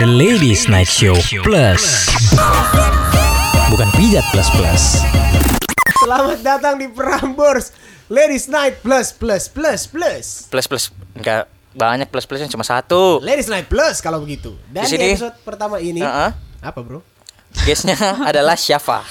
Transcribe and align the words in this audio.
The 0.00 0.08
Ladies 0.08 0.70
Night 0.72 0.88
Show 0.88 1.12
Plus. 1.44 2.08
Bukan 3.68 3.88
pijat 3.96 4.24
plus 4.32 4.48
plus. 4.54 4.82
Selamat 6.00 6.38
datang 6.40 6.80
di 6.80 6.88
Prambors 6.88 7.72
Ladies 8.06 8.48
Night 8.48 8.80
Plus 8.80 9.12
Plus 9.12 9.50
Plus 9.52 9.80
Plus 9.90 10.24
Plus 10.48 10.66
plus 10.68 10.84
enggak 11.12 11.44
banyak 11.72 12.08
plus 12.08 12.24
plusnya 12.24 12.48
cuma 12.48 12.64
satu. 12.64 13.20
Ladies 13.20 13.50
Night 13.50 13.66
Plus 13.66 14.00
kalau 14.00 14.20
begitu 14.20 14.56
Dan 14.68 14.88
Di 14.88 14.96
episode 14.96 15.36
pertama 15.44 15.76
ini 15.76 16.00
Heeh. 16.00 16.30
Apa 16.62 16.80
bro? 16.80 17.04
Guestnya 17.64 17.96
adalah 18.30 18.56
Syafa. 18.56 19.04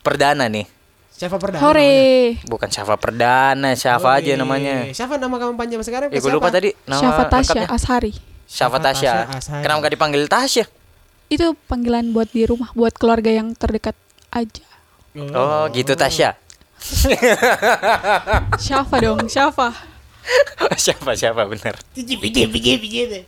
Perdana 0.00 0.48
nih. 0.48 0.64
Siapa 1.12 1.36
perdana? 1.36 1.60
Hore. 1.60 2.40
Bukan 2.48 2.72
Syafa 2.72 2.96
Perdana, 2.96 3.76
Syafa 3.76 4.16
aja 4.16 4.32
namanya. 4.40 4.88
Siapa 4.96 5.20
nama 5.20 5.36
kamu 5.36 5.60
panjang 5.60 5.84
sekarang? 5.84 6.08
Ya 6.08 6.16
gue 6.22 6.32
lupa 6.32 6.48
tadi 6.48 6.72
nama 6.88 6.96
Syafa 7.02 7.22
Tasya 7.28 7.52
lengkapnya. 7.52 7.66
Ashari. 7.68 8.29
Syafa 8.50 8.82
Syafa 8.82 8.86
Tasya. 8.90 9.12
Kenapa 9.62 9.78
gak 9.86 9.94
dipanggil 9.94 10.22
Tasya? 10.26 10.66
Itu 11.30 11.54
panggilan 11.70 12.10
buat 12.10 12.34
di 12.34 12.42
rumah, 12.42 12.74
buat 12.74 12.90
keluarga 12.98 13.30
yang 13.30 13.54
terdekat 13.54 13.94
aja. 14.34 14.66
Oh, 15.14 15.70
gitu 15.70 15.94
Tasya. 15.94 16.34
Syafa 18.66 18.96
dong, 18.98 19.30
Syafa. 19.30 19.70
siapa 20.84 21.16
siapa 21.16 21.46
bener. 21.48 21.78
Deh 21.96 23.24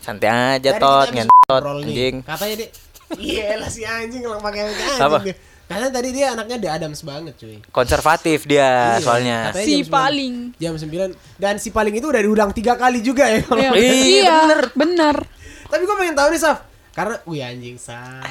Santai 0.00 0.56
aja 0.56 0.70
tot 0.80 1.12
ngentot 1.12 1.62
anjing. 1.84 2.24
Katanya 2.24 2.54
dia 2.64 2.70
Iya 3.10 3.58
lah 3.58 3.66
si 3.66 3.82
anjing 3.82 4.22
kalau 4.22 4.38
pakai 4.38 4.70
anjing 4.70 5.02
Apa? 5.02 5.18
dia. 5.26 5.34
Katanya 5.70 5.90
tadi 5.92 6.08
dia 6.10 6.34
anaknya 6.34 6.56
The 6.58 6.68
Adams 6.72 7.00
banget 7.00 7.34
cuy 7.36 7.62
Konservatif 7.70 8.42
dia 8.42 8.98
Iya, 8.98 8.98
soalnya. 8.98 9.38
katanya 9.48 9.62
Si 9.64 9.76
paling. 9.86 10.34
Jam 10.58 10.74
9 10.74 11.14
Dan 11.38 11.54
si 11.56 11.70
paling 11.70 11.94
itu 11.94 12.04
udah 12.04 12.18
diundang 12.18 12.50
tiga 12.50 12.74
kali 12.74 12.98
juga 12.98 13.24
ya 13.24 13.38
kalau 13.40 13.62
Iya, 13.62 13.70
Iya, 13.72 13.94
iya, 13.94 14.38
bener. 14.74 15.16
Tapi 15.64 15.82
gue 15.84 15.96
pengen 15.96 16.12
tahu 16.12 16.28
nih 16.28 16.40
Saf 16.40 16.58
Karena, 16.90 17.22
wih 17.22 17.38
anjing 17.40 17.78
Saf 17.78 18.26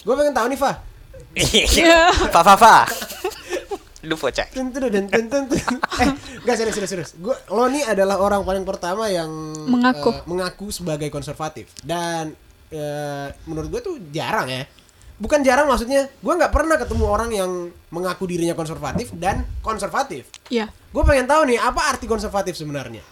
Gue 0.00 0.14
pengen 0.14 0.32
tahu 0.32 0.48
nih 0.48 0.56
Fa 0.56 0.72
Iya. 1.32 2.08
Fa 2.28 2.40
fa 2.40 2.56
fa. 2.56 2.76
Lu 4.02 4.16
bocah. 4.16 4.44
Tentu 4.48 4.82
dan 4.82 5.06
tentu 5.06 5.54
Eh, 5.94 6.10
gak 6.42 6.56
serius 6.56 6.74
serius 6.74 6.90
serius. 6.90 7.10
Gue 7.14 7.32
lo 7.48 7.68
nih 7.68 7.86
adalah 7.86 8.18
orang 8.18 8.42
paling 8.42 8.64
pertama 8.64 9.06
yang 9.06 9.30
Mengaku. 9.62 10.10
eh, 10.10 10.16
mengaku 10.26 10.66
sebagai 10.68 11.06
konservatif 11.06 11.70
dan 11.80 12.34
eh, 12.68 13.28
menurut 13.46 13.68
gue 13.70 13.80
tuh 13.80 13.94
jarang 14.08 14.50
ya. 14.50 14.64
Bukan 15.20 15.40
jarang 15.44 15.68
maksudnya, 15.68 16.08
gue 16.08 16.34
nggak 16.34 16.52
pernah 16.52 16.76
ketemu 16.80 17.04
orang 17.06 17.30
yang 17.30 17.50
mengaku 17.92 18.26
dirinya 18.26 18.56
konservatif 18.56 19.12
dan 19.14 19.46
konservatif. 19.60 20.26
Iya. 20.48 20.72
Gue 20.92 21.02
pengen 21.04 21.28
tahu 21.28 21.48
nih 21.48 21.58
apa 21.60 21.94
arti 21.94 22.08
konservatif 22.08 22.56
sebenarnya. 22.58 23.04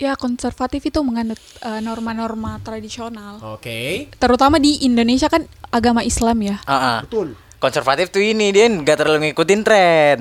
Ya, 0.00 0.18
konservatif 0.18 0.82
itu 0.82 0.98
menganut 1.04 1.38
eh, 1.62 1.80
norma-norma 1.84 2.58
tradisional. 2.64 3.38
Oke, 3.54 4.10
Terutama 4.18 4.58
di 4.58 4.82
Indonesia 4.82 5.30
kan 5.30 5.46
agama 5.70 6.02
Islam 6.02 6.42
ya. 6.42 6.56
Ah, 6.66 6.74
ah. 6.74 6.98
betul. 7.06 7.38
Konservatif 7.62 8.10
tuh 8.10 8.18
ini 8.18 8.50
dia 8.50 8.66
nggak 8.66 8.96
terlalu 8.98 9.30
ngikutin 9.30 9.60
tren. 9.62 10.18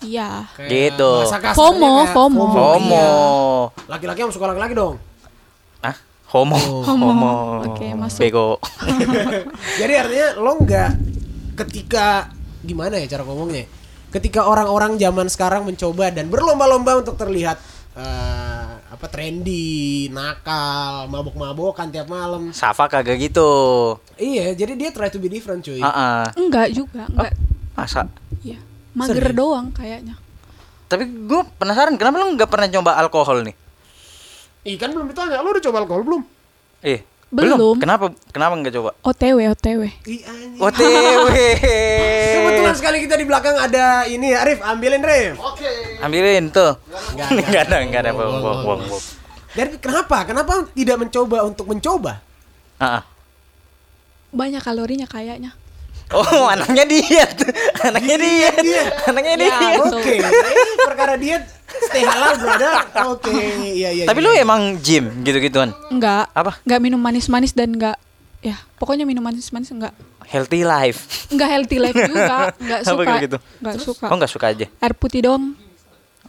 Iya. 0.00 0.48
Gitu. 0.56 1.12
FOMO, 1.54 2.08
FOMO. 2.10 2.46
Iya. 2.80 3.08
Laki-laki 3.86 4.20
yang 4.24 4.32
suka 4.32 4.48
laki-laki 4.50 4.74
dong. 4.74 5.09
Ah, 6.30 6.38
homo. 6.38 6.58
Homo. 6.86 7.32
Oke, 7.74 7.90
masuk. 7.98 8.22
Bego. 8.22 8.48
Jadi 9.82 9.92
artinya 9.98 10.28
lo 10.38 10.62
nggak 10.62 10.90
ketika 11.58 12.30
gimana 12.62 13.02
ya 13.02 13.18
cara 13.18 13.26
ngomongnya? 13.26 13.66
Ketika 14.14 14.46
orang-orang 14.46 14.94
zaman 14.94 15.26
sekarang 15.26 15.66
mencoba 15.66 16.14
dan 16.14 16.30
berlomba-lomba 16.30 17.02
untuk 17.02 17.18
terlihat 17.18 17.58
eh, 17.98 18.70
apa 18.78 19.06
trendy, 19.10 20.06
nakal, 20.14 21.10
mabok-mabokan 21.10 21.90
tiap 21.90 22.06
malam. 22.06 22.54
Safa 22.54 22.86
kagak 22.86 23.18
gitu. 23.18 23.50
Iya, 24.14 24.54
jadi 24.54 24.78
dia 24.78 24.90
try 24.94 25.10
to 25.10 25.18
be 25.18 25.26
different 25.26 25.66
cuy. 25.66 25.82
Ah, 25.82 25.90
ah. 25.90 26.22
Enggak 26.38 26.70
juga, 26.70 27.10
enggak. 27.10 27.34
Masa? 27.74 28.06
Iya. 28.46 28.62
Mager 28.94 29.18
Serius? 29.18 29.34
doang 29.34 29.74
kayaknya. 29.74 30.14
Tapi 30.90 31.06
gue 31.06 31.42
penasaran 31.58 31.94
kenapa 31.98 32.22
lu 32.22 32.34
nggak 32.34 32.50
pernah 32.50 32.70
coba 32.70 32.98
alkohol 32.98 33.46
nih? 33.46 33.54
Ih 34.60 34.76
kan 34.76 34.92
belum 34.92 35.08
ditanya, 35.08 35.40
lo 35.40 35.50
udah 35.50 35.64
coba 35.64 35.76
alkohol 35.80 36.02
belum? 36.04 36.22
Eh, 36.84 37.00
Belum. 37.30 37.78
Kenapa? 37.78 38.10
Kenapa 38.34 38.58
nggak 38.58 38.74
coba? 38.74 38.90
OTW, 39.06 39.38
OTW. 39.54 39.82
Ih 40.04 40.20
anjing. 40.26 40.58
OTW. 40.58 41.26
Kebetulan 42.34 42.74
sekali 42.74 42.96
kita 43.06 43.14
di 43.14 43.22
belakang 43.22 43.54
ada 43.54 44.02
ini 44.04 44.34
ya, 44.34 44.42
Arif, 44.42 44.58
ambilin 44.58 44.98
Rif. 44.98 45.38
Ambilin 46.02 46.50
tuh. 46.50 46.74
Nggak, 47.14 47.28
Enggak 47.46 47.62
ada, 47.70 47.76
enggak 47.86 48.00
ada. 48.02 48.10
Bohong, 48.12 48.42
Bohong. 48.42 48.82
Jadi 49.54 49.78
kenapa? 49.78 50.26
Kenapa 50.26 50.52
tidak 50.74 50.96
mencoba 50.98 51.38
untuk 51.46 51.66
mencoba? 51.70 52.18
Ah, 52.82 52.98
ah. 52.98 53.02
Banyak 54.34 54.62
kalorinya 54.62 55.06
kayaknya. 55.06 55.54
Oh, 56.10 56.50
anaknya 56.50 56.82
diet. 56.90 57.30
Anaknya 57.86 58.16
diet. 58.18 58.58
diet. 58.58 58.90
Anaknya 59.06 59.34
Ya, 59.38 59.46
diet. 59.54 59.78
Oke, 59.86 60.14
ini 60.18 60.74
perkara 60.82 61.14
diet 61.14 61.46
stay 61.86 62.02
halal 62.02 62.34
brother. 62.36 62.72
Oke, 63.10 63.32
iya 63.72 63.90
iya. 63.92 64.04
Tapi 64.04 64.18
iya. 64.20 64.26
lu 64.26 64.30
emang 64.34 64.60
gym 64.78 65.22
gitu-gituan. 65.22 65.70
Enggak. 65.88 66.28
Apa? 66.32 66.58
Enggak 66.62 66.80
minum 66.80 67.00
manis-manis 67.00 67.52
dan 67.52 67.74
enggak 67.74 67.96
ya, 68.40 68.56
pokoknya 68.76 69.04
minum 69.04 69.20
manis-manis 69.20 69.68
enggak. 69.70 69.92
Healthy 70.24 70.62
life. 70.62 71.28
Enggak 71.28 71.48
healthy 71.50 71.78
life 71.78 71.96
juga, 72.10 72.54
enggak 72.56 72.80
suka. 72.86 73.02
kayak 73.04 73.22
gitu? 73.26 73.38
Enggak 73.60 73.76
suka. 73.82 74.04
Oh, 74.08 74.16
enggak 74.16 74.30
suka 74.32 74.46
aja. 74.48 74.66
Air 74.80 74.94
putih 74.96 75.20
dong. 75.22 75.54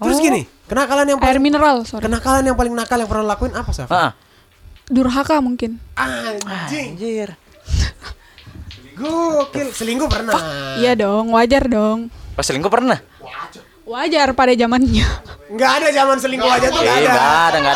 Terus 0.01 0.17
Oh. 0.17 0.23
gini, 0.25 0.41
kenakalan 0.65 1.05
yang 1.05 1.19
Air 1.21 1.37
paling 1.37 1.43
mineral, 1.45 1.77
sorry. 1.85 2.01
kenakalan 2.01 2.41
yang 2.41 2.57
paling 2.57 2.73
nakal 2.73 2.97
yang 2.97 3.05
pernah 3.05 3.37
lakuin 3.37 3.53
apa, 3.53 3.69
Saf? 3.69 3.85
Ah, 3.87 4.09
ah. 4.09 4.11
Durhaka 4.89 5.37
mungkin. 5.39 5.77
Anjing. 5.93 6.97
Anjir. 6.97 7.29
Gokil, 8.97 9.67
selingkuh 9.71 10.09
pernah. 10.09 10.35
Iya 10.77 10.97
dong, 10.97 11.31
wajar 11.31 11.63
dong. 11.65 12.09
Oh, 12.35 12.43
selingkuh 12.43 12.69
pernah? 12.69 12.97
Wajar 13.21 13.63
pada 14.31 14.53
zamannya. 14.53 15.07
Nggak 15.51 15.71
ada 15.77 15.87
zaman 15.91 16.15
selingkuh 16.15 16.47
aja 16.47 16.67
tuh 16.67 16.79
nggak 16.79 16.95
ada. 16.95 17.09
enggak 17.11 17.27
ada, 17.27 17.57
enggak 17.59 17.73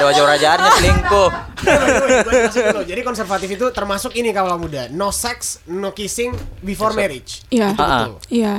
ada 0.48 0.70
selingkuh. 0.72 1.30
Gua- 1.30 1.86
gua 2.24 2.32
jelasin 2.32 2.64
dulu. 2.72 2.84
Jadi 2.88 3.02
konservatif 3.04 3.50
itu 3.52 3.66
termasuk 3.70 4.12
ini 4.14 4.32
kalau 4.32 4.56
muda, 4.56 4.88
no 4.90 5.12
sex, 5.12 5.60
no 5.68 5.92
kissing 5.92 6.32
before 6.62 6.96
marriage. 6.96 7.44
Iya. 7.50 7.76
Ah, 7.76 7.82
ah. 7.82 7.88
betul. 8.08 8.16
Iya. 8.32 8.56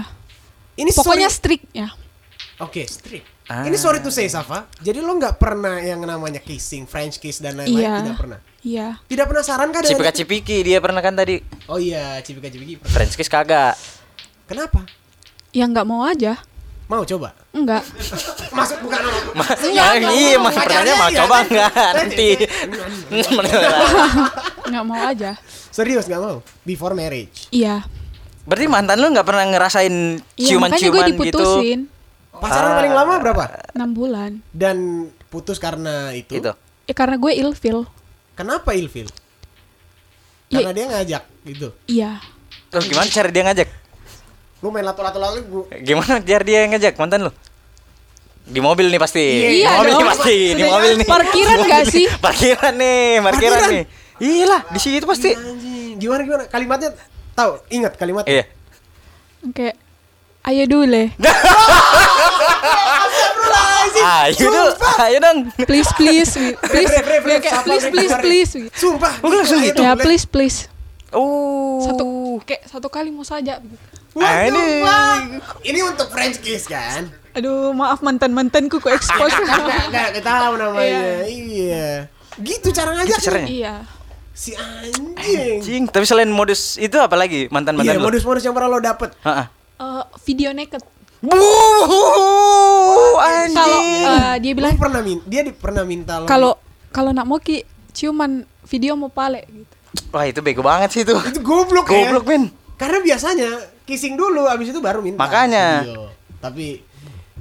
Ini 0.76 0.90
Pokoknya 0.92 1.26
sorry- 1.26 1.38
strict 1.56 1.66
ya. 1.72 1.88
Oke, 2.58 2.84
strict. 2.84 3.24
Ah. 3.46 3.62
Ini 3.62 3.78
sorry 3.78 4.00
to 4.00 4.10
say 4.10 4.26
Safa. 4.26 4.66
Jadi 4.76 4.98
lo 4.98 5.14
nggak 5.14 5.38
pernah 5.38 5.78
yang 5.78 6.02
namanya 6.02 6.42
kissing, 6.42 6.84
French 6.84 7.16
kiss 7.16 7.38
dan 7.38 7.56
lain-lain 7.56 7.78
Iya. 7.78 7.94
tidak 8.02 8.16
pernah. 8.18 8.38
Iya. 8.60 8.88
Tidak 9.02 9.24
penasaran 9.24 9.70
dengan 9.70 9.86
Cipika 9.86 10.10
cipiki 10.10 10.56
dia 10.60 10.82
pernah 10.82 10.98
kan 10.98 11.14
tadi. 11.14 11.38
Oh 11.66 11.78
iya, 11.78 12.18
cipika 12.20 12.50
cipiki. 12.50 12.76
pernah. 12.76 12.92
French 12.92 13.14
kiss 13.14 13.30
kagak. 13.30 13.78
Kenapa? 14.44 14.82
Ya 15.54 15.64
nggak 15.64 15.86
mau 15.86 16.02
aja. 16.02 16.36
Mau 16.86 17.02
coba? 17.02 17.28
Enggak. 17.50 17.82
Masuk 18.52 18.78
bukan 18.80 18.98
Ma- 19.34 19.42
Enggak, 19.42 19.74
ya, 19.74 19.84
enggak, 19.92 20.12
iya, 20.12 20.28
enggak, 20.30 20.40
mas 20.40 20.54
pertanyaan 20.54 20.96
mau 20.96 21.08
iya, 21.08 21.18
coba 21.18 21.34
enggak 21.42 21.70
nanti. 21.92 22.28
Enggak 24.66 24.84
mau 24.84 24.98
aja. 25.00 25.30
Serius 25.68 26.04
nggak 26.06 26.20
mau? 26.20 26.36
Before 26.62 26.92
marriage. 26.92 27.48
Iya. 27.50 27.84
Berarti 28.42 28.66
mantan 28.66 28.96
lu 28.96 29.06
nggak 29.10 29.24
pernah 29.24 29.44
ngerasain 29.44 29.94
Iya, 30.36 30.46
ciuman-ciuman 30.48 31.04
gitu? 31.04 31.10
diputusin 31.10 31.78
Pacaran 32.30 32.68
Ah. 32.68 32.76
paling 32.76 32.92
lama 32.94 33.12
berapa? 33.18 33.42
6 33.72 33.90
bulan. 33.90 34.30
Dan 34.52 34.76
putus 35.26 35.56
karena 35.56 36.12
itu. 36.12 36.32
Gitu. 36.32 36.52
Ya 36.84 36.94
karena 36.94 37.16
gue 37.16 37.32
ilfil. 37.34 37.78
Kenapa 38.34 38.72
ilfil? 38.72 39.08
Ya- 40.46 40.60
Karena 40.60 40.70
dia 40.70 40.84
ngajak 40.86 41.22
gitu. 41.44 41.68
Iya. 41.88 42.10
Terus 42.68 42.84
gimana 42.86 43.08
cara 43.08 43.28
dia 43.28 43.42
ngajak? 43.42 43.68
Lu 44.64 44.72
main 44.72 44.84
lato-lato 44.84 45.20
lalu 45.20 45.44
gua 45.44 45.64
Gimana 45.84 46.20
cara 46.24 46.44
dia 46.44 46.64
ngajak 46.68 46.96
mantan 46.96 47.28
lu? 47.28 47.32
Di 48.46 48.62
mobil 48.62 48.86
nih 48.86 49.00
pasti. 49.02 49.24
Iya, 49.26 49.50
di 49.50 49.66
mobil 49.66 49.90
dong. 49.90 49.98
nih 49.98 50.06
pasti, 50.06 50.36
di 50.54 50.62
mobil 50.62 50.92
nih. 51.02 51.06
Parkiran 51.10 51.56
nih. 51.58 51.82
sih? 51.98 52.06
Parkiran 52.22 52.74
nih, 52.78 53.18
parkiran, 53.18 53.58
Parkiran? 53.58 53.70
nih. 53.74 53.84
Iyalah, 54.22 54.60
di 54.70 54.78
situ 54.78 55.02
pasti. 55.02 55.30
Anjing, 55.34 55.98
gimana 55.98 56.20
gimana? 56.22 56.44
Kalimatnya 56.46 56.94
tahu? 57.34 57.58
Ingat 57.74 57.98
kalimatnya? 57.98 58.30
Iya. 58.30 58.44
Oke. 59.50 59.74
Ayo 60.46 60.64
dulu. 60.70 61.02
Ayo 64.06 64.46
dong, 64.52 64.76
ayo 65.02 65.18
dong. 65.18 65.38
Please 65.66 65.90
please. 65.98 66.30
Please. 66.70 66.92
Please 67.66 67.86
please 67.90 68.14
please. 68.22 68.50
Sumpah. 68.76 69.18
Oh, 69.24 69.32
langsung 69.34 69.58
gitu? 69.58 69.82
Ya 69.82 69.98
please 69.98 70.22
please. 70.22 70.70
Oh. 71.10 71.82
Satu 71.82 72.06
kayak 72.46 72.70
satu 72.70 72.86
kali 72.86 73.10
mau 73.10 73.26
saja. 73.26 73.58
Ah, 74.18 74.44
ini. 74.44 74.64
Ini 75.62 75.80
untuk 75.84 76.08
French 76.08 76.38
kiss 76.38 76.64
kan? 76.64 77.10
Aduh, 77.32 77.70
maaf 77.70 78.00
mantan-mantanku 78.00 78.78
kok 78.78 78.92
expose. 78.96 79.34
Enggak, 79.34 79.84
enggak, 79.86 80.08
kita 80.14 80.30
tahu 80.32 80.54
namanya. 80.56 81.00
Iya. 81.22 81.88
Gitu 82.36 82.68
cara 82.70 82.90
ngajak. 82.94 83.12
Gitu 83.12 83.26
caranya? 83.26 83.48
iya. 83.48 83.74
Si 84.32 84.52
anjing. 84.52 85.16
Anjing, 85.56 85.82
tapi 85.86 86.04
selain 86.04 86.28
modus 86.28 86.76
itu 86.76 86.96
apa 86.96 87.12
lagi 87.12 87.48
mantan-mantan 87.48 87.88
Iya, 87.88 87.96
lu? 87.96 88.04
modus-modus 88.04 88.40
yang 88.40 88.52
pernah 88.52 88.68
lo 88.68 88.78
dapet. 88.78 89.12
Heeh. 89.18 89.46
Eh, 89.76 90.04
video 90.22 90.52
naked. 90.52 90.80
Bu, 91.18 91.32
anjing. 93.18 93.56
Kalau 93.56 93.80
eh, 93.80 94.36
dia 94.38 94.52
Lo 94.52 94.56
bilang 94.56 94.76
pernah 94.76 95.00
min 95.00 95.18
dia 95.24 95.40
di, 95.40 95.50
pernah 95.50 95.82
minta 95.82 96.20
lo. 96.20 96.26
kalau 96.26 96.60
kalau 96.88 97.10
nak 97.10 97.24
mau 97.24 97.36
ki 97.36 97.64
ciuman 97.90 98.44
video 98.62 98.92
mau 98.94 99.08
pale 99.08 99.44
gitu. 99.46 99.74
Wah 100.12 100.24
itu 100.24 100.40
bego 100.40 100.60
banget 100.60 100.92
sih 100.92 101.02
itu. 101.02 101.16
Itu 101.16 101.40
goblok, 101.40 101.88
ya. 101.88 102.04
Goblok 102.04 102.24
men. 102.26 102.52
Karena 102.76 103.00
biasanya 103.00 103.48
kissing 103.86 104.18
dulu 104.18 104.50
abis 104.50 104.74
itu 104.74 104.82
baru 104.82 105.00
minta 105.00 105.22
Makanya. 105.22 105.86
video. 105.86 106.10
Tapi 106.42 106.82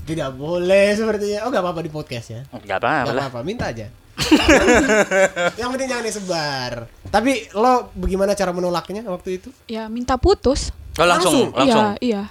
tidak 0.05 0.37
boleh 0.37 0.93
sepertinya. 0.93 1.43
Oh 1.43 1.49
gak 1.49 1.65
apa-apa 1.65 1.81
di 1.81 1.91
podcast 1.91 2.27
ya. 2.31 2.41
Gak 2.63 2.77
apa-apa 2.79 3.09
Gak 3.09 3.17
apa-apa, 3.17 3.39
minta 3.41 3.73
aja. 3.73 3.89
yang 5.59 5.69
penting 5.75 5.89
jangan 5.91 6.05
disebar. 6.05 6.87
Tapi 7.11 7.51
lo 7.51 7.91
bagaimana 7.97 8.31
cara 8.37 8.55
menolaknya 8.55 9.03
waktu 9.03 9.41
itu? 9.41 9.49
Ya 9.67 9.91
minta 9.91 10.15
putus. 10.15 10.71
Oh, 10.95 11.03
langsung, 11.03 11.51
langsung. 11.51 11.99
Iya, 11.99 11.99
iya. 11.99 12.23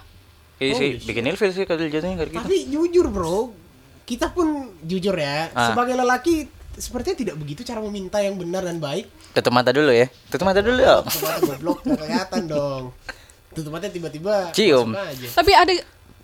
Iya 0.57 0.73
sih, 0.79 0.91
Holy 0.97 1.05
bikin 1.05 1.25
ilfil 1.29 1.51
sih 1.53 1.67
kalau 1.69 1.85
jatuhnya 1.85 2.17
kayak 2.17 2.31
gitu. 2.31 2.41
Tapi 2.41 2.57
jujur 2.73 3.07
bro, 3.13 3.53
kita 4.09 4.33
pun 4.33 4.73
jujur 4.81 5.13
ya. 5.13 5.53
Ah. 5.53 5.75
Sebagai 5.75 5.99
lelaki, 5.99 6.49
sepertinya 6.79 7.17
tidak 7.21 7.37
begitu 7.37 7.61
cara 7.67 7.85
meminta 7.85 8.23
yang 8.23 8.39
benar 8.41 8.65
dan 8.65 8.81
baik. 8.81 9.11
Tutup 9.37 9.53
mata 9.53 9.75
dulu 9.75 9.93
ya. 9.93 10.09
Tutup 10.33 10.47
mata 10.47 10.65
dulu 10.65 10.81
ya. 10.81 11.03
Tutup 11.05 11.21
mata 11.27 11.39
goblok, 11.43 11.79
kelihatan 11.85 12.43
dong. 12.49 12.85
Tutup 13.55 13.71
mata 13.71 13.87
tiba-tiba. 13.87 14.51
Cium. 14.51 14.91
aja. 14.91 15.29
Tapi 15.33 15.53
ada 15.53 15.73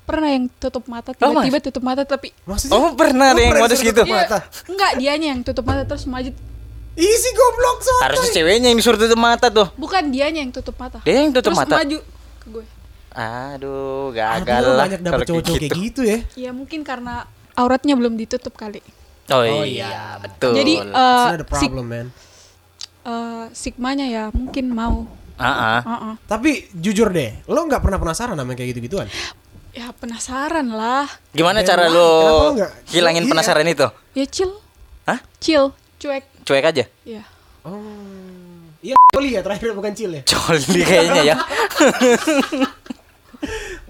pernah 0.02 0.26
yang 0.28 0.50
tutup 0.52 0.82
mata 0.84 1.14
Oh, 1.14 1.30
tiba-tiba 1.38 1.58
tutup 1.62 1.80
mata 1.80 2.02
tapi 2.02 2.34
Maksudnya? 2.42 2.74
Oh 2.74 2.90
pernah 2.92 3.30
ada 3.30 3.38
yang 3.38 3.54
modus 3.56 3.78
gitu. 3.78 4.02
mata? 4.02 4.42
enggak 4.66 4.92
dianya 4.96 5.26
yang 5.30 5.40
tutup 5.40 5.62
mata 5.62 5.82
terus 5.84 6.02
maju. 6.04 6.30
Ih 6.92 7.16
si 7.16 7.30
goblok 7.30 7.78
sotoy. 7.78 8.02
Harusnya 8.04 8.30
ceweknya 8.34 8.68
yang 8.68 8.76
disuruh 8.76 8.98
tutup 8.98 9.16
mata 9.16 9.46
tuh. 9.48 9.70
Bukan 9.72 10.10
dianya 10.10 10.42
yang 10.42 10.50
tutup 10.50 10.74
mata. 10.74 10.98
Dia 11.00 11.22
yang 11.22 11.30
tutup 11.30 11.54
terus 11.54 11.62
mata. 11.62 11.78
maju 11.78 11.98
ke 12.36 12.46
gue. 12.50 12.64
Aduh, 13.12 14.10
gagal 14.10 14.60
lo 14.60 14.70
lah 14.72 14.86
banyak 14.86 15.00
dapet 15.00 15.16
kayak 15.16 15.28
cowok-cowok 15.28 15.56
gitu. 15.56 15.66
kayak 15.68 15.84
gitu 15.84 16.00
ya. 16.02 16.18
Ya 16.36 16.50
mungkin 16.50 16.82
karena 16.82 17.26
auratnya 17.52 17.94
belum 17.94 18.14
ditutup 18.14 18.54
kali. 18.54 18.82
Oh, 19.28 19.38
Oh, 19.38 19.62
iya, 19.62 19.86
iya. 19.86 20.02
betul. 20.18 20.52
Jadi 20.52 20.74
It's 20.76 20.90
eh 20.90 21.26
not 21.28 21.38
a 21.40 21.46
sik- 21.52 21.70
problem 21.70 21.86
man. 21.86 22.06
eh, 23.00 23.44
sigmanya 23.52 24.06
ya 24.06 24.24
mungkin 24.30 24.66
mau. 24.68 25.06
Ah, 25.40 25.48
ah. 25.48 25.80
Heeh. 25.80 26.14
Tapi 26.28 26.50
jujur 26.76 27.08
deh, 27.08 27.32
lo 27.48 27.64
nggak 27.64 27.80
pernah 27.80 27.96
penasaran 27.96 28.36
sama 28.36 28.52
kayak 28.52 28.76
gitu-gituan? 28.76 29.08
Ya 29.72 29.88
penasaran 29.96 30.68
lah. 30.68 31.08
Gimana 31.32 31.64
Dan 31.64 31.68
cara 31.72 31.84
lo 31.88 32.52
hilangin 32.92 33.24
Iya. 33.24 33.30
penasaran 33.32 33.64
itu? 33.64 33.88
Ya 34.12 34.26
chill, 34.28 34.52
Hah? 35.08 35.24
chill, 35.40 35.72
cuek. 35.96 36.24
Cuek 36.44 36.64
aja. 36.66 36.84
Ya. 37.06 37.22
Oh. 37.64 37.80
Iya, 38.80 38.96
Oli 39.16 39.36
ya 39.36 39.40
terakhir 39.44 39.72
bukan 39.72 39.92
Cil 39.92 40.12
ya. 40.16 40.22
Coli 40.24 40.80
kayaknya 40.80 41.22
ya. 41.24 41.36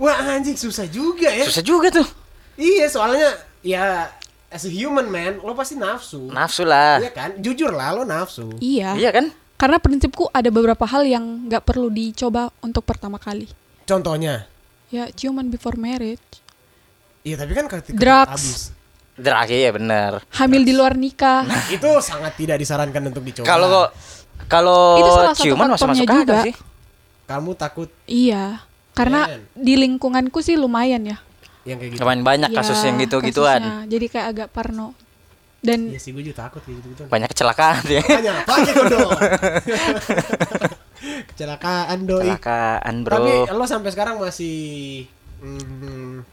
Wah 0.01 0.17
anjing 0.35 0.57
susah 0.57 0.87
juga 0.91 1.31
ya. 1.31 1.47
Susah 1.47 1.63
juga 1.63 1.89
tuh. 1.91 2.07
Iya 2.59 2.87
soalnya 2.91 3.31
ya 3.63 4.11
as 4.51 4.67
a 4.67 4.71
human 4.71 5.07
man 5.07 5.39
lo 5.39 5.55
pasti 5.55 5.79
nafsu. 5.79 6.31
Nafsu 6.31 6.67
lah. 6.67 6.99
Iya 6.99 7.11
kan? 7.13 7.31
Jujur 7.39 7.71
lah 7.71 7.95
lo 7.95 8.03
nafsu. 8.03 8.51
Iya. 8.59 8.97
Iya 8.97 9.11
kan? 9.13 9.27
Karena 9.61 9.77
prinsipku 9.77 10.25
ada 10.27 10.49
beberapa 10.49 10.83
hal 10.83 11.05
yang 11.05 11.45
nggak 11.45 11.61
perlu 11.63 11.93
dicoba 11.93 12.49
untuk 12.59 12.81
pertama 12.81 13.21
kali. 13.21 13.45
Contohnya. 13.85 14.49
Ya 14.89 15.07
ciuman 15.07 15.47
before 15.47 15.77
marriage, 15.77 16.41
Iya 17.21 17.37
tapi 17.37 17.53
kan 17.53 17.69
ketika 17.69 17.95
Drugs. 17.95 18.33
habis. 18.33 18.61
Drag 19.15 19.47
ya 19.47 19.69
bener. 19.71 20.11
Nah. 20.17 20.25
hamil 20.33 20.65
di 20.65 20.73
luar 20.73 20.97
nikah. 20.97 21.45
Itu 21.69 22.01
sangat 22.01 22.35
tidak 22.35 22.57
disarankan 22.57 23.03
untuk 23.05 23.21
dicoba. 23.21 23.45
Kalau 23.45 23.67
kok 23.69 23.89
kalau 24.49 24.81
ciuman 25.37 25.69
masuk 25.69 25.93
masuk 25.93 26.09
juga. 26.09 26.41
sih? 26.43 26.57
kamu 27.29 27.51
takut 27.55 27.87
Iya. 28.09 28.65
Karena 28.91 29.29
Men. 29.29 29.47
di 29.55 29.75
lingkunganku 29.77 30.41
sih 30.41 30.57
lumayan 30.57 31.05
ya. 31.05 31.21
yang 31.63 31.77
kayak 31.77 31.95
gitu. 31.95 32.01
Lumayan 32.01 32.25
banyak 32.25 32.51
Ya, 32.51 32.57
kasus 32.57 32.81
yang 32.81 32.97
gitu-gituan. 32.99 33.85
Jadi 33.87 34.07
kayak 34.09 34.27
agak 34.33 34.49
parno. 34.51 34.97
Dan 35.61 35.93
Iya 35.93 36.01
sih 36.01 36.11
gue 36.11 36.25
juga 36.25 36.49
takut 36.49 36.65
kayak 36.65 36.81
gitu-gitu. 36.81 37.03
Banyak 37.07 37.29
kecelakaan 37.29 37.85
ya. 37.85 38.01
Apa 38.01 38.55
gitu 38.65 38.83
dong. 38.89 39.11
Kecelakaan 41.33 41.99
doi. 42.05 42.25
Kecelakaan, 42.25 42.95
Bro. 43.05 43.15
Tapi 43.17 43.31
lo 43.51 43.65
sampai 43.65 43.91
sekarang 43.91 44.17
masih 44.21 45.05
mm, 45.41 46.25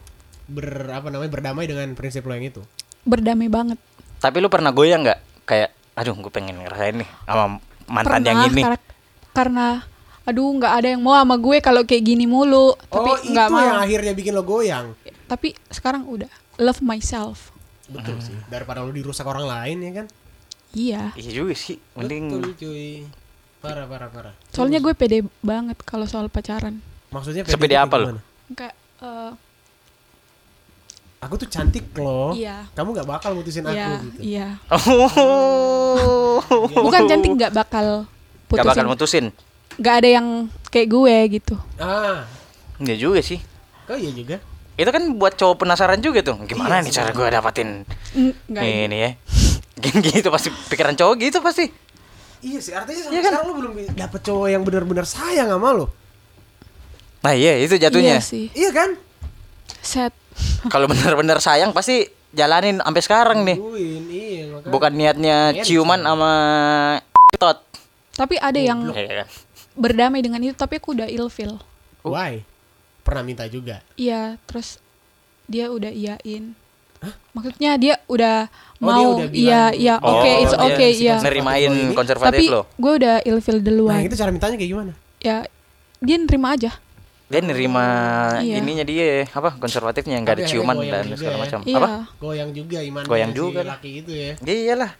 ber 0.48 0.68
apa 0.88 1.08
namanya 1.08 1.28
berdamai 1.28 1.64
dengan 1.64 1.88
prinsip 1.92 2.24
lo 2.24 2.32
yang 2.32 2.48
itu. 2.48 2.62
berdamai 3.04 3.48
banget. 3.48 3.80
Tapi 4.18 4.36
lu 4.38 4.48
pernah 4.48 4.68
goyang 4.68 5.00
nggak? 5.00 5.20
Kayak 5.44 5.72
aduh 5.92 6.12
gue 6.14 6.28
pengen 6.28 6.60
ngerasain 6.60 7.00
nih 7.00 7.08
sama 7.24 7.44
mantan 7.84 8.20
yang 8.22 8.44
ini. 8.46 8.60
kar- 8.60 8.84
karena 9.32 9.80
aduh 10.22 10.52
nggak 10.52 10.72
ada 10.72 10.88
yang 10.92 11.00
mau 11.00 11.16
sama 11.16 11.40
gue 11.40 11.56
kalau 11.60 11.84
kayak 11.84 12.04
gini 12.04 12.28
mulu. 12.28 12.76
Tapi 12.88 13.08
oh 13.08 13.16
nggak 13.24 13.48
itu 13.48 13.54
mau. 13.54 13.64
yang 13.64 13.80
akhirnya 13.80 14.12
bikin 14.12 14.32
lo 14.32 14.44
goyang. 14.44 14.92
Tapi 15.24 15.56
sekarang 15.68 16.04
udah 16.04 16.28
love 16.60 16.80
myself. 16.80 17.52
Betul 17.88 18.16
sih. 18.20 18.36
Daripada 18.52 18.84
lo 18.84 18.92
dirusak 18.92 19.24
orang 19.24 19.48
lain 19.48 19.78
ya 19.80 19.92
kan. 20.02 20.06
Iya. 20.76 21.02
Iya 21.16 21.30
juga 21.32 21.54
sih. 21.56 21.80
Mending 21.96 22.24
Betul 22.38 22.52
cuy. 22.60 22.88
Parah 23.58 23.84
parah 23.90 24.08
parah. 24.12 24.34
Soalnya 24.54 24.78
gue 24.78 24.94
pede 24.94 25.26
banget 25.42 25.80
kalau 25.82 26.04
soal 26.04 26.28
pacaran. 26.30 26.78
Maksudnya 27.08 27.42
Sepede 27.48 27.74
kayak 27.74 27.88
apa 27.88 27.96
lo? 27.96 28.06
Kayak 28.54 28.74
eh, 29.02 29.32
Aku 31.18 31.34
tuh 31.34 31.50
cantik 31.50 31.82
loh. 31.98 32.30
Iya. 32.30 32.70
Kamu 32.78 32.94
nggak 32.94 33.08
bakal 33.08 33.34
mutusin 33.34 33.66
aku 33.66 33.74
iya, 33.74 33.88
gitu. 34.06 34.20
iya. 34.22 34.48
Oh. 34.70 36.38
Bukan 36.70 37.10
cantik 37.10 37.32
nggak 37.34 37.50
bakal 37.50 38.06
Gak 38.06 38.46
putusin. 38.46 38.68
bakal 38.70 38.84
mutusin. 38.86 39.24
Nggak 39.82 39.94
ada 39.98 40.08
yang 40.20 40.26
kayak 40.70 40.88
gue 40.88 41.16
gitu. 41.42 41.54
Ah, 41.74 42.22
Iya 42.78 42.94
juga 42.94 43.18
sih. 43.18 43.42
kok 43.88 43.98
iya 43.98 44.12
juga. 44.14 44.36
Itu 44.78 44.88
kan 44.88 45.02
buat 45.14 45.34
cowok 45.34 45.56
penasaran 45.58 45.98
juga 45.98 46.22
tuh. 46.22 46.38
Gimana 46.44 46.78
Iya 46.78 46.86
nih 46.86 46.92
cara 46.92 47.10
gue 47.10 47.26
dapatin 47.28 47.68
Mm, 48.14 48.32
Nggak. 48.46 48.62
ini 48.64 48.96
ya. 48.96 49.10
gitu 50.08 50.28
pasti 50.28 50.48
pikiran 50.70 50.94
cowok 50.94 51.14
gitu 51.18 51.38
pasti. 51.38 51.66
Iya 52.38 52.58
sih, 52.58 52.70
artinya 52.70 53.02
sampai 53.02 53.12
Iya 53.12 53.20
kan? 53.20 53.32
sekarang 53.32 53.44
lo 53.44 53.54
belum 53.56 53.72
dapet 53.92 54.20
cowok 54.22 54.46
yang 54.48 54.62
benar-benar 54.62 55.02
sayang 55.04 55.50
sama 55.50 55.74
lo. 55.74 55.86
Nah 57.18 57.34
iya 57.34 57.58
itu 57.58 57.74
Iya 57.74 57.90
jatuhnya. 57.90 58.16
sih. 58.22 58.46
Iya 58.52 58.70
kan? 58.70 58.94
Set. 59.80 60.14
Kalau 60.72 60.86
bener-bener 60.86 61.38
sayang 61.38 61.74
pasti 61.74 62.06
jalanin 62.30 62.78
sampai 62.78 63.02
sekarang 63.02 63.38
nih. 63.42 63.58
Iya 63.58 64.42
makanya. 64.48 64.70
Bukan 64.70 64.92
niatnya 64.94 65.36
Niat 65.52 65.66
ciuman 65.66 66.00
sama 66.00 66.32
tot. 67.34 67.58
Tapi 68.14 68.34
ada 68.34 68.58
yang 68.58 68.86
Iya 68.88 69.24
kan? 69.24 69.28
berdamai 69.74 70.22
dengan 70.22 70.38
itu 70.40 70.54
tapi 70.54 70.78
aku 70.78 70.94
udah 70.94 71.06
ilfil. 71.06 71.58
Why? 72.02 72.46
Pernah 73.08 73.24
minta 73.24 73.44
juga. 73.46 73.80
Iya, 73.94 74.36
terus 74.44 74.76
dia 75.44 75.68
udah 75.68 75.88
iyain. 75.88 76.52
Maksudnya 77.32 77.72
dia 77.74 77.94
udah 78.04 78.50
Oh, 78.76 78.84
mau 78.84 78.92
dia 78.92 79.06
udah 79.16 79.28
bilang 79.28 79.38
iya 79.40 79.62
dulu. 79.64 79.78
iya 79.78 79.94
Oh, 79.96 80.10
oke 80.12 80.30
it's 80.36 80.50
dia 80.52 80.66
okay 80.66 80.90
si 80.90 81.00
iya. 81.00 81.14
konser- 81.14 81.24
Nerimain 81.24 81.70
Ini, 81.72 81.94
konservatif 81.94 82.36
Tapi 82.36 82.44
lo. 82.48 82.62
gue 82.68 82.92
udah 82.94 83.14
ilfil 83.22 83.54
Nah, 83.54 83.64
duluan. 83.64 83.98
itu 84.02 84.14
cara 84.14 84.28
mintanya 84.28 84.54
kayak 84.54 84.68
gimana? 84.68 84.92
Ya 85.18 85.36
dia 85.96 86.16
nerima 86.16 86.48
aja. 86.52 86.70
Dia 87.24 87.40
nerima 87.40 87.84
Iya. 88.38 88.54
ininya 88.58 88.82
dia 88.82 89.24
apa 89.26 89.54
konservatifnya 89.54 90.18
nggak 90.18 90.34
ada 90.34 90.44
ciuman 90.44 90.76
dan 90.80 91.04
juga 91.06 91.16
segala 91.16 91.32
ya. 91.32 91.40
macam. 91.40 91.60
Iya. 91.62 91.76
Apa? 91.76 91.88
Goyang 92.18 92.50
juga 92.52 92.78
iman 92.82 93.02
Goyang 93.04 93.32
juga 93.32 93.60
lah. 93.60 93.78
laki 93.78 93.90
itu 93.96 94.10
ya. 94.10 94.30
Iyalah. 94.40 94.92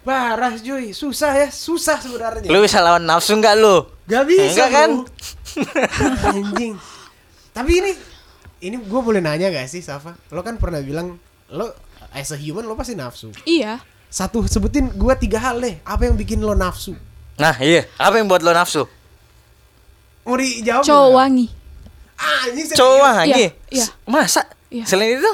Parah 0.00 0.54
cuy, 0.54 0.92
susah 0.92 1.32
ya, 1.34 1.48
susah 1.48 1.98
sebenarnya. 1.98 2.46
Lu 2.46 2.62
bisa 2.62 2.78
lawan 2.78 3.02
nafsu 3.02 3.34
nggak 3.34 3.54
lu? 3.56 3.90
Gak 4.06 4.22
bisa 4.24 4.44
Enggak 4.46 4.68
kan? 4.70 4.90
Anjing. 6.30 6.74
Tapi 7.56 7.72
ini 7.80 7.92
ini 8.60 8.76
gue 8.76 9.00
boleh 9.00 9.24
nanya 9.24 9.48
gak 9.48 9.64
sih 9.72 9.80
Safa? 9.80 10.12
Lo 10.28 10.44
kan 10.44 10.60
pernah 10.60 10.84
bilang 10.84 11.16
lo 11.48 11.72
as 12.12 12.28
a 12.28 12.36
human 12.36 12.68
lo 12.68 12.76
pasti 12.76 12.92
nafsu. 12.92 13.32
Iya. 13.48 13.80
Satu 14.12 14.44
sebutin 14.44 14.92
gue 14.92 15.14
tiga 15.16 15.40
hal 15.40 15.64
deh. 15.64 15.80
Apa 15.80 16.04
yang 16.04 16.20
bikin 16.20 16.44
lo 16.44 16.52
nafsu? 16.52 16.92
Nah 17.40 17.56
iya. 17.56 17.88
Apa 17.96 18.20
yang 18.20 18.28
buat 18.28 18.44
lo 18.44 18.52
nafsu? 18.52 18.84
Mau 20.28 20.36
dijawab? 20.36 20.84
Cowok 20.84 21.08
nggak? 21.08 21.16
wangi. 21.16 21.46
Ah, 22.16 22.48
anjing. 22.48 22.66
Cowok 22.76 23.10
lagi. 23.24 23.32
Iya, 23.32 23.50
iya. 23.72 23.86
Masa? 24.04 24.42
Iya. 24.68 24.84
Selain 24.84 25.16
itu 25.16 25.32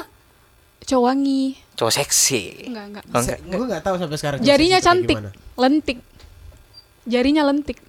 Cowok 0.83 1.03
wangi. 1.03 1.43
cowok 1.73 1.93
seksi. 1.95 2.69
Enggak, 2.69 2.85
enggak. 2.91 3.03
Oh, 3.09 3.19
enggak. 3.23 3.39
Gue 3.49 3.65
gak 3.65 3.83
tahu 3.83 3.95
sampai 3.97 4.17
sekarang. 4.21 4.39
Jarinya 4.45 4.77
cantik, 4.77 5.17
lentik. 5.57 5.97
Jarinya 7.09 7.43
lentik. 7.49 7.81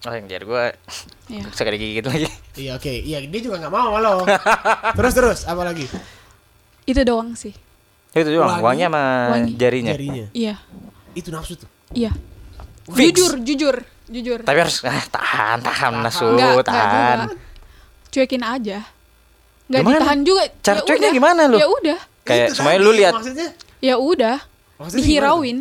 Oh 0.00 0.12
yang 0.12 0.26
jari 0.26 0.44
gua 0.44 0.70
Iya. 1.32 1.44
sekali 1.52 1.76
gigit 1.76 2.04
lagi. 2.04 2.24
Iya 2.54 2.78
oke, 2.78 2.88
iya 2.88 3.18
dia 3.20 3.40
juga 3.42 3.60
gak 3.60 3.68
mau 3.68 3.92
sama 3.92 3.98
lo. 4.00 4.14
terus 4.98 5.12
terus 5.12 5.38
apa 5.44 5.60
lagi? 5.60 5.84
Itu 6.84 7.00
doang 7.02 7.34
sih. 7.34 7.52
Itu 8.10 8.28
doang. 8.30 8.58
Wangi. 8.58 8.64
Wangi 8.64 8.82
sama 8.86 9.02
Wangi. 9.36 9.52
jarinya. 9.54 9.92
Jarinya. 9.92 10.26
Iya. 10.32 10.54
Itu 11.12 11.28
nafsu 11.28 11.60
tuh. 11.60 11.68
Iya. 11.92 12.16
Fix. 12.88 13.12
Jujur, 13.12 13.32
jujur, 13.44 13.76
jujur. 14.08 14.38
Tapi 14.40 14.58
harus 14.58 14.80
ah, 14.80 15.04
tahan, 15.04 15.60
tahan 15.60 15.92
nafsu, 16.00 16.24
tahan. 16.64 17.18
juga. 17.28 17.36
Cuekin 18.08 18.40
aja. 18.40 18.78
Enggak 19.68 19.80
Gimana? 19.84 19.92
ditahan 20.00 20.18
juga. 20.24 20.42
Cara 20.64 20.78
Ya 20.80 20.84
cueknya 20.88 21.04
udah. 21.04 21.18
gimana 21.20 21.40
lu? 21.44 21.56
Ya 21.60 21.68
udah. 21.68 21.98
Kayak 22.24 22.46
semuanya 22.56 22.78
lu 22.80 22.92
lihat. 22.96 23.12
Maksudnya? 23.20 23.48
Ya 23.84 23.94
udah. 24.00 24.36
Maksudnya 24.80 25.04
Dihirauin. 25.04 25.58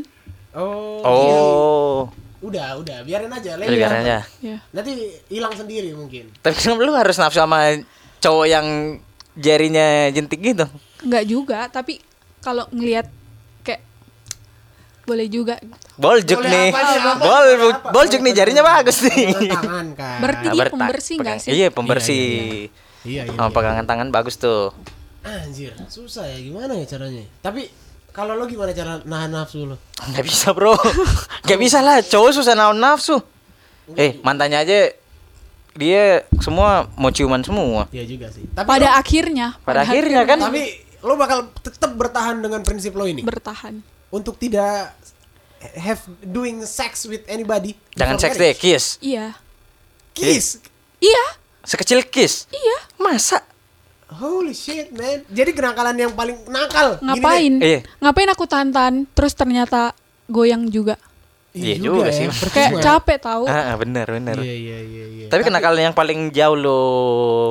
Oh. 0.55 1.03
Oh, 1.03 1.97
Udah, 2.37 2.77
udah, 2.77 3.01
biarin 3.01 3.33
aja. 3.33 3.57
Lele. 3.57 3.73
biarin 3.73 4.01
aja. 4.05 4.17
Ya. 4.39 4.57
Nanti 4.69 4.91
hilang 5.27 5.53
sendiri 5.57 5.89
mungkin. 5.97 6.29
tapi 6.39 6.53
kenapa 6.53 6.81
lu 6.85 6.93
harus 6.93 7.17
nafsu 7.17 7.41
sama 7.41 7.73
cowok 8.21 8.45
yang 8.45 8.65
jarinya 9.33 10.09
jentik 10.13 10.41
gitu? 10.41 10.65
Enggak 11.01 11.25
juga, 11.25 11.59
tapi 11.69 11.97
kalau 12.39 12.69
ngelihat 12.69 13.09
kayak 13.61 13.81
boleh 15.05 15.27
juga. 15.29 15.57
Boljuk 15.97 16.37
Boleh 16.37 16.51
nih. 16.51 16.69
apa 16.69 16.79
nih? 16.79 16.97
Apa? 17.01 17.11
Bol 17.17 17.45
Apa? 17.73 17.89
boljuk 17.89 18.21
nih 18.21 18.33
jarinya 18.37 18.61
bagus 18.61 18.97
nih. 19.01 19.33
Pegangan 19.33 19.49
tangan 19.49 19.87
kan. 19.97 20.17
Berarti 20.21 20.45
dia 20.45 20.59
berta- 20.61 20.73
pembersih 20.77 21.15
nggak 21.17 21.37
sih? 21.41 21.51
Iya, 21.57 21.67
pembersih. 21.73 22.25
Iya, 23.01 23.21
iya. 23.25 23.33
Sama 23.33 23.49
iya. 23.49 23.55
pegangan 23.55 23.85
tangan 23.89 24.07
bagus 24.13 24.35
tuh. 24.37 24.69
Anjir, 25.25 25.73
susah 25.89 26.23
ya 26.23 26.37
gimana 26.39 26.77
ya 26.77 26.85
caranya? 26.85 27.25
Tapi 27.41 27.67
kalau 28.17 28.33
lo 28.33 28.49
gimana 28.49 28.73
cara 28.73 28.97
nahan 29.05 29.29
nafsu 29.29 29.69
lo? 29.69 29.77
Gak 30.09 30.25
bisa 30.25 30.49
bro 30.49 30.73
Gak 31.47 31.59
bisa 31.61 31.79
lah 31.79 32.01
Cowok 32.01 32.33
susah 32.33 32.57
naon 32.57 32.77
nafsu 32.77 33.21
Eh 33.93 34.17
mantannya 34.19 34.57
aja 34.57 34.89
Dia 35.73 36.25
semua 36.41 36.89
mau 36.97 37.13
ciuman 37.13 37.45
semua 37.45 37.85
Iya 37.93 38.09
juga 38.09 38.33
sih. 38.33 38.49
Tapi 38.49 38.65
Pada 38.65 38.89
lo, 38.89 38.97
akhirnya. 38.97 39.47
Pada 39.61 39.85
akhirnya 39.85 40.25
kan 40.25 40.41
tapi 40.41 40.81
lo 40.97 41.13
bakal 41.13 41.53
tetap 41.61 41.93
bertahan 41.93 42.41
dengan 42.41 42.65
prinsip 42.65 42.97
lo 42.97 43.05
ini 43.05 43.21
bertahan. 43.21 43.85
untuk 44.09 44.41
tidak 44.41 44.97
have 45.77 46.01
doing 46.19 46.65
sex 46.65 47.05
with 47.05 47.21
anybody. 47.29 47.77
Jangan 47.93 48.17
before 48.17 48.33
seks 48.33 48.41
deh. 48.41 48.53
Kiss 48.57 48.85
Iya. 48.99 49.37
Kiss. 50.17 50.57
Iya. 50.97 51.25
Sekecil 51.61 52.01
kiss 52.09 52.49
Iya. 52.49 52.77
Masa 52.97 53.45
Holy 54.07 54.55
shit, 54.55 54.87
man. 54.89 55.19
Jadi 55.27 55.51
kenakalan 55.51 55.95
yang 55.97 56.15
paling 56.15 56.39
nakal. 56.47 56.95
Gini 56.95 57.03
deh. 57.03 57.19
Ngapain? 57.19 57.53
Iya. 57.59 57.79
Ngapain 57.99 58.29
aku 58.31 58.43
tahan 58.47 58.71
terus 59.11 59.35
ternyata 59.35 59.91
goyang 60.25 60.71
juga. 60.71 60.95
Iya 61.51 61.75
juga 61.75 62.07
sih. 62.09 62.29
ya. 62.29 62.31
Kayak 62.47 62.71
Percuma. 62.71 62.85
capek 62.85 63.17
tahu. 63.19 63.43
ah, 63.49 63.73
Bener 63.75 64.05
bener 64.05 64.35
Iya, 64.37 64.53
iya, 64.53 64.77
iya, 64.79 65.05
iya. 65.09 65.27
Tapi 65.27 65.41
kenakalan 65.41 65.89
yang 65.89 65.95
paling 65.97 66.29
jauh 66.29 66.53
lo 66.53 66.79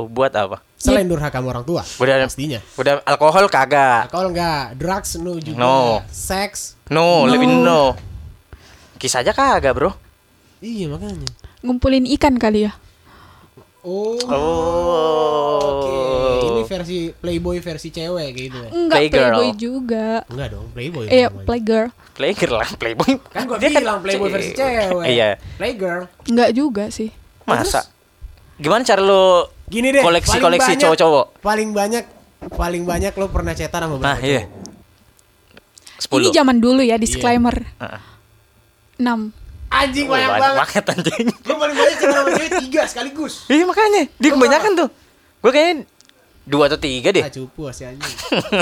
Buat 0.09 0.33
apa? 0.33 0.63
selain 0.77 1.09
durhaka 1.09 1.41
sama 1.41 1.51
orang 1.51 1.65
tua. 1.67 1.83
Udah 1.99 2.23
pastinya. 2.23 2.61
Udah 2.79 3.03
alkohol 3.03 3.51
kagak 3.51 4.07
Kalau 4.09 4.31
enggak, 4.31 4.77
drugs 4.79 5.19
no 5.19 5.37
juga. 5.37 5.59
No. 5.59 5.79
Seks. 6.07 6.79
No, 6.89 7.27
No. 7.27 7.33
lebih 7.35 7.49
no 7.51 7.99
Kiss 8.97 9.13
aja 9.13 9.35
kagak 9.35 9.75
bro 9.75 9.91
Iya 10.63 10.89
makanya. 10.89 11.27
Ngumpulin 11.61 12.07
ikan 12.17 12.39
kali 12.39 12.65
ya. 12.65 12.73
Oh. 13.87 14.19
Oh. 14.26 15.62
Oke. 15.62 15.95
Ini 16.43 16.62
versi 16.66 16.99
Playboy 17.14 17.62
versi 17.62 17.95
cewek 17.95 18.28
gitu 18.35 18.57
ya. 18.59 18.71
Enggak 18.75 18.99
Playgirl. 18.99 19.23
playboy 19.23 19.49
juga. 19.55 20.09
Enggak 20.26 20.49
dong, 20.50 20.66
Playboy. 20.75 21.05
Namanya. 21.07 21.47
playgirl. 21.47 21.88
Playgirl 22.16 22.57
lah 22.57 22.71
Playboy 22.81 23.12
Kan 23.31 23.45
gua 23.47 23.57
Dia 23.62 23.71
bilang 23.71 24.02
Playboy 24.02 24.28
versi 24.35 24.52
cewek. 24.59 25.07
Iya 25.07 25.38
Playgirl. 25.55 26.11
Enggak 26.26 26.50
juga 26.50 26.85
sih. 26.90 27.14
Masa 27.47 27.87
Gimana 28.59 28.83
cara 28.83 28.99
lo 29.07 29.55
Gini 29.71 29.95
deh. 29.95 30.02
Koleksi-koleksi 30.02 30.83
cowok-cowok. 30.83 31.38
Paling 31.47 31.71
banyak 31.71 32.05
paling 32.59 32.83
banyak 32.83 33.14
lo 33.14 33.26
pernah 33.31 33.55
cetan 33.55 33.87
sama 33.87 33.99
berapa 33.99 34.07
Nah 34.07 34.19
iya 34.23 34.43
cowok? 34.47 34.66
10 35.97 36.28
Ini 36.28 36.35
zaman 36.35 36.57
dulu 36.59 36.83
ya 36.83 36.99
disclaimer. 36.99 37.55
Heeh. 37.78 38.00
6. 38.99 39.46
Anjing 39.69 40.07
Oh, 40.07 40.13
banyak 40.13 40.31
banget. 40.31 40.57
banget 40.57 40.85
anjing 40.89 41.27
Lo 41.43 41.55
paling 41.57 41.75
banyak 41.75 41.97
cetan 41.97 42.15
sama 42.15 42.31
cewek 42.33 42.51
tiga 42.61 42.83
sekaligus. 42.85 43.35
Iya 43.51 43.65
makanya 43.65 44.03
Dia 44.15 44.31
kebanyakan 44.31 44.71
tuh 44.77 44.89
Gue 45.39 45.51
kayaknya 45.51 45.75
Dua 46.43 46.65
atau 46.65 46.79
tiga 46.79 47.09
deh 47.11 47.21
Ah, 47.21 47.29
cupu 47.29 47.67
si 47.71 47.83
anjing. 47.83 48.15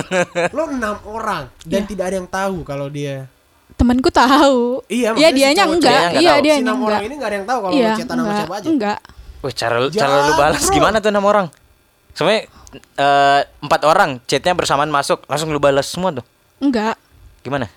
lo 0.56 0.64
enam 0.66 0.96
orang 1.04 1.52
dan 1.62 1.82
Iya. 1.82 1.86
tidak 1.86 2.04
ada 2.06 2.16
yang 2.16 2.28
tahu 2.28 2.56
kalau 2.62 2.88
dia 2.88 3.28
Temanku 3.74 4.06
tahu. 4.08 4.86
Iya, 4.86 5.12
Iya, 5.12 5.28
dianya 5.30 5.64
cowok- 5.64 5.74
enggak. 5.74 5.98
Nggak 6.06 6.12
Iya, 6.16 6.30
tahu. 6.30 6.40
dia 6.40 6.54
si 6.54 6.60
enam 6.60 6.74
enggak. 6.74 6.88
orang 6.88 7.02
ini 7.02 7.14
nggak 7.14 7.26
ada 7.26 7.36
yang 7.36 7.46
tahu 7.46 7.58
kalau 7.60 7.74
Iya, 7.74 7.84
lo 7.84 7.92
cetan 7.94 8.06
sama 8.06 8.22
enggak. 8.22 8.38
siapa 8.38 8.54
aja. 8.54 8.66
Enggak. 8.70 8.98
Wih 9.42 9.52
cara 9.52 9.74
lu 9.74 9.88
cara 9.88 9.98
Jangan, 10.00 10.20
lu 10.22 10.32
balas 10.34 10.62
bro. 10.62 10.72
gimana 10.72 10.96
tuh 10.98 11.10
enam 11.10 11.24
orang 11.24 11.46
Sebenarnya 12.10 12.42
eh, 12.94 13.40
Empat 13.58 13.80
orang 13.82 14.10
Chatnya 14.22 14.52
bersamaan 14.52 14.88
masuk 14.88 15.20
Langsung 15.24 15.50
lu 15.50 15.58
balas 15.58 15.84
semua 15.84 16.10
tuh 16.12 16.24
Enggak. 16.56 16.96
Gimana? 17.40 17.68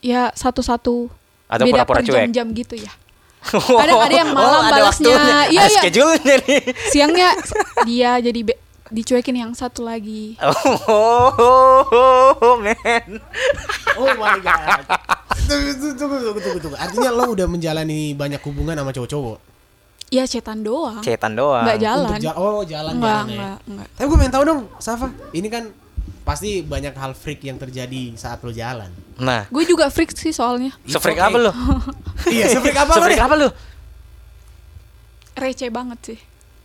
Ya 0.00 0.28
satu-satu. 0.32 1.08
Atau 1.48 1.64
Beda 1.64 1.80
pura-pura 1.80 1.96
per 1.96 2.04
cuek? 2.04 2.14
jam-jam 2.22 2.46
gitu 2.52 2.74
ya. 2.76 2.92
Kadang 3.80 3.98
ada 4.00 4.14
yang 4.14 4.30
malam 4.30 4.60
ada 4.60 4.78
balasnya. 4.78 5.08
waktunya. 5.08 5.38
Iya, 5.48 5.58
Ada 5.58 5.64
iya. 5.64 5.74
schedule-nya 5.74 6.34
nih 6.42 6.60
Siangnya 6.86 7.28
dia 7.88 8.10
jadi 8.20 8.40
be- 8.44 8.60
dicuekin 8.88 9.34
yang 9.34 9.50
satu 9.52 9.82
lagi. 9.82 10.38
Oh, 10.42 12.54
man 12.58 13.06
Oh 13.94 14.10
my 14.14 14.36
god. 14.38 14.82
Tunggu, 15.44 15.70
tunggu, 15.74 16.16
tunggu, 16.18 16.36
tunggu, 16.36 16.58
tunggu. 16.60 16.76
Artinya 16.76 17.10
lo 17.10 17.24
udah 17.30 17.46
menjalani 17.46 18.12
banyak 18.12 18.38
hubungan 18.40 18.74
sama 18.74 18.90
cowok-cowok. 18.90 19.36
Iya 20.08 20.24
cetan 20.24 20.60
doang. 20.60 21.00
Cetan 21.00 21.32
doang 21.32 21.62
Enggak 21.62 21.78
jalan. 21.78 22.08
Untuk 22.10 22.22
ja- 22.22 22.34
oh, 22.34 22.60
jalan 22.62 22.92
Enggak, 22.96 23.08
jalan 23.08 23.26
ya. 23.26 23.34
enggak, 23.34 23.56
enggak. 23.66 23.86
Tapi 23.92 24.04
gue 24.04 24.16
pengen 24.18 24.32
tahu 24.32 24.42
dong, 24.46 24.60
Safa. 24.78 25.06
Ini 25.30 25.48
kan 25.48 25.62
pasti 26.28 26.60
banyak 26.60 26.92
hal 26.92 27.16
freak 27.16 27.40
yang 27.40 27.56
terjadi 27.56 28.12
saat 28.20 28.44
lo 28.44 28.52
jalan. 28.52 28.92
Nah 29.16 29.48
Gue 29.48 29.64
juga 29.64 29.88
freak 29.88 30.12
sih 30.12 30.28
soalnya. 30.28 30.76
Sefreak 30.84 31.16
okay. 31.16 31.24
apa 31.24 31.36
lu? 31.40 31.52
iya, 32.36 32.52
sefreak 32.52 32.76
apa 32.76 32.92
lo 32.92 32.96
Sefreak 33.00 33.22
apa 33.24 33.34
lu? 33.40 33.48
Receh 35.40 35.70
banget 35.72 35.98
sih. 36.04 36.18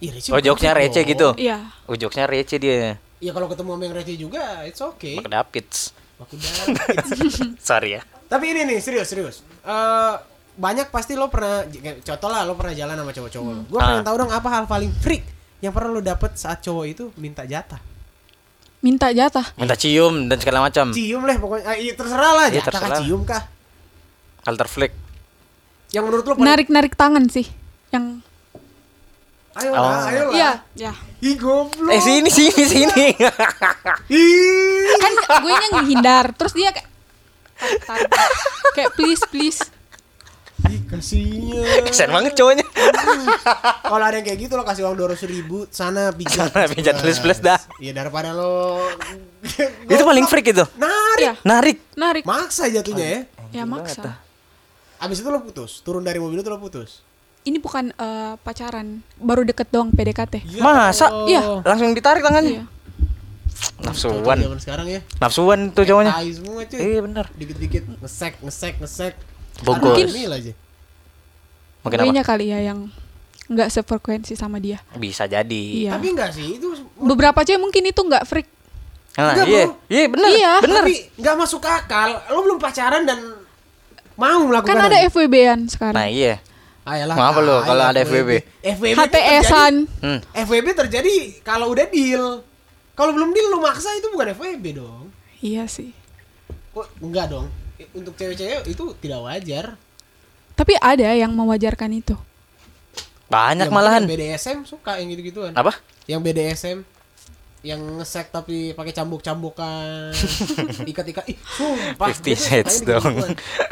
Iya, 0.04 0.12
receh 0.20 0.32
Oh 0.36 0.42
jokesnya 0.44 0.74
receh 0.76 1.04
gitu 1.08 1.32
Iya. 1.40 1.72
Oh 1.88 1.96
jokesnya 1.96 2.28
receh 2.28 2.60
dia 2.60 3.00
Iya, 3.24 3.32
kalau 3.32 3.48
ketemu 3.48 3.80
sama 3.80 3.84
yang 3.88 3.96
receh 3.96 4.16
juga, 4.20 4.44
it's 4.68 4.84
okay. 4.84 5.16
Mak 5.16 5.32
Dapids 5.32 5.96
Aku 6.20 6.36
dapat. 6.36 7.00
Sorry 7.72 7.96
ya 7.96 8.02
Tapi 8.28 8.46
ini 8.52 8.68
nih, 8.68 8.84
serius, 8.84 9.08
serius. 9.08 9.48
Eh 9.64 10.14
banyak 10.54 10.92
pasti 10.92 11.16
lo 11.16 11.32
pernah 11.32 11.64
contoh 12.04 12.30
lah 12.30 12.44
lo 12.44 12.54
pernah 12.60 12.76
jalan 12.76 13.00
sama 13.00 13.12
cowok-cowok 13.16 13.52
lo. 13.56 13.62
Gue 13.72 13.80
Ah. 13.80 13.88
pengen 13.96 14.04
tahu 14.12 14.16
dong 14.28 14.32
apa 14.36 14.48
hal 14.52 14.66
paling 14.68 14.92
freak 15.00 15.24
yang 15.64 15.72
pernah 15.72 15.96
lo 15.96 16.02
dapet 16.04 16.36
saat 16.36 16.60
cowok 16.60 16.86
itu 16.86 17.06
minta 17.16 17.48
jatah. 17.48 17.93
Minta 18.84 19.08
jatah. 19.10 19.48
Minta 19.56 19.74
cium 19.74 20.28
dan 20.28 20.38
segala 20.38 20.60
macam 20.62 20.92
Cium 20.92 21.24
lah 21.24 21.40
pokoknya. 21.40 21.64
Ah, 21.66 21.76
iya, 21.76 21.96
terserah 21.96 22.32
lah 22.36 22.46
Iya, 22.46 22.60
jatah 22.60 22.68
kah 22.70 22.80
terserah. 22.84 23.00
cium 23.00 23.22
kah? 23.24 23.44
Alter 24.44 24.68
flick 24.68 24.92
Yang 25.90 26.04
menurut 26.04 26.24
lo 26.26 26.34
paling 26.36 26.44
Narik-narik 26.44 26.94
tangan 26.94 27.24
sih. 27.26 27.48
Yang 27.90 28.20
Ayo 29.54 29.70
Oh. 29.70 29.78
lah, 29.78 30.10
ayo 30.10 30.24
lah. 30.28 30.34
Iya, 30.34 30.52
ya. 30.76 30.92
Ih 31.22 31.38
goblok. 31.38 31.88
Eh 31.88 32.02
sini 32.02 32.26
sini 32.28 32.64
sini 32.66 33.06
Ih. 34.12 34.98
Kan 34.98 35.12
gue 35.40 35.54
nya 35.54 35.68
ngehindar, 35.72 36.26
terus 36.34 36.52
dia 36.52 36.74
kayak 36.74 36.90
tarik, 37.80 38.10
tarik. 38.12 38.38
kayak 38.74 38.92
please 38.98 39.24
please. 39.30 39.62
Ih 40.72 40.82
kasihan. 40.88 41.84
Kesian 41.84 42.10
banget 42.12 42.34
cowoknya 42.40 42.64
Kalau 43.84 44.04
ada 44.04 44.16
yang 44.16 44.26
kayak 44.26 44.40
gitu 44.48 44.54
lo 44.56 44.64
kasih 44.64 44.88
uang 44.88 44.96
dua 44.96 45.12
ribu 45.12 45.68
sana 45.68 46.16
pijat. 46.16 46.52
Sana 46.52 46.68
pijat 46.72 46.96
plus-plus 47.04 47.40
dah. 47.44 47.60
Iya 47.84 47.92
daripada 47.92 48.32
lo. 48.32 48.80
Itu 49.92 50.04
paling 50.08 50.24
freak 50.24 50.56
itu 50.56 50.64
Narik. 50.80 51.20
Iya, 51.20 51.34
Narik 51.44 51.78
narik. 52.00 52.24
Maksa 52.24 52.72
jatuhnya 52.72 53.06
ya. 53.06 53.20
Ya 53.52 53.64
maksa. 53.68 54.18
Abis 55.04 55.20
itu 55.20 55.28
lo 55.28 55.44
putus, 55.44 55.84
turun 55.84 56.00
dari 56.00 56.16
mobil 56.16 56.40
itu 56.40 56.48
lo 56.48 56.58
putus. 56.58 57.04
Ini 57.44 57.60
bukan 57.60 57.92
eh, 57.92 58.34
pacaran, 58.40 59.04
baru 59.20 59.44
deket 59.44 59.68
doang 59.68 59.92
PDKT. 59.92 60.48
Ya 60.48 60.64
Masa? 60.64 61.12
Iya. 61.28 61.60
Langsung 61.68 61.92
ditarik 61.92 62.24
tangannya 62.24 62.64
Iya. 62.64 62.66
Nafsuan 63.84 64.38
Zaman 64.40 64.60
sekarang 64.60 64.88
ya. 64.88 65.02
Nafsuan 65.20 65.60
tuh 65.76 65.84
cowoknya 65.84 66.14
Tai 66.16 66.30
semua 66.32 66.62
cuy. 66.68 66.80
Iya 66.80 67.00
bener 67.04 67.26
Dikit-dikit 67.36 67.84
ngesek, 68.00 68.34
ngesek, 68.44 68.74
ngesek. 68.80 69.14
Bogor. 69.62 69.94
Mungkin. 69.94 70.08
Mungkin 71.84 72.00
apa? 72.02 72.24
kali 72.26 72.46
ya 72.48 72.60
yang 72.64 72.90
nggak 73.46 73.70
sefrekuensi 73.70 74.34
sama 74.34 74.58
dia. 74.58 74.80
Bisa 74.96 75.28
jadi 75.28 75.86
Iya. 75.86 75.92
Tapi 75.94 76.08
enggak 76.10 76.32
sih, 76.32 76.58
itu 76.58 76.74
Beberapa 76.96 77.44
cewek 77.44 77.60
mungkin 77.60 77.84
itu 77.84 78.00
nggak 78.00 78.24
freak. 78.24 78.48
Nah 79.14 79.36
Enggak, 79.36 79.46
iya 79.46 79.64
bro. 79.64 79.74
Iya 79.86 80.06
bener 80.08 80.30
Iya. 80.32 80.54
Bener 80.60 80.82
Tapi 80.82 80.96
nggak 81.20 81.36
masuk 81.38 81.62
akal. 81.62 82.10
Lo 82.30 82.40
belum 82.42 82.58
pacaran 82.58 83.04
dan 83.04 83.20
mau 84.16 84.42
melakukan 84.42 84.74
Kan 84.74 84.80
ada. 84.82 84.98
FWB-an 85.04 85.60
Nah 85.60 85.70
sekarang. 85.70 86.08
iya 86.08 86.40
Ayolah, 86.84 87.16
Mau 87.16 87.24
apa 87.26 87.40
lo 87.40 87.56
tai, 87.58 87.68
kalau 87.70 87.84
ada 87.86 88.00
FWB? 88.02 88.32
FWB 88.60 88.96
HTS-an. 89.00 89.74
hmm. 90.04 90.20
terjadi- 90.20 90.24
FWB 90.44 90.68
terjadi 90.76 91.16
kalau 91.40 91.72
udah 91.72 91.88
deal. 91.88 92.44
Kalau 92.92 93.12
belum 93.12 93.32
deal 93.32 93.48
lo 93.50 93.60
maksa 93.60 93.88
itu 93.94 94.08
bukan 94.08 94.36
FWB 94.36 94.66
dong. 94.76 95.08
Iya 95.40 95.64
sih. 95.66 95.96
Kok 96.72 97.00
enggak 97.00 97.28
dong? 97.30 97.48
Untuk 97.92 98.14
cewek-cewek 98.14 98.64
itu 98.66 98.84
tidak 98.98 99.20
wajar. 99.22 99.66
Tapi 100.54 100.74
ada 100.78 101.10
yang 101.12 101.32
mewajarkan 101.32 101.92
itu. 101.92 102.16
Banyak 103.26 103.66
Yang 103.66 103.74
malahan 103.74 104.04
Yang 104.04 104.12
BDSM 104.14 104.58
suka 104.64 104.92
yang 104.96 105.10
gitu-gituan. 105.10 105.52
Apa? 105.52 105.74
Yang 106.06 106.22
BDSM 106.24 106.78
yang 107.64 107.80
ngesek 107.96 108.28
tapi 108.28 108.76
pakai 108.76 108.92
cambuk-cambukan 108.92 110.12
ikat-ikat 110.92 111.24
ih 111.26 111.40
sumpah 111.40 112.12
Fifty 112.12 112.36
Shades 112.36 112.84
dong. 112.84 113.24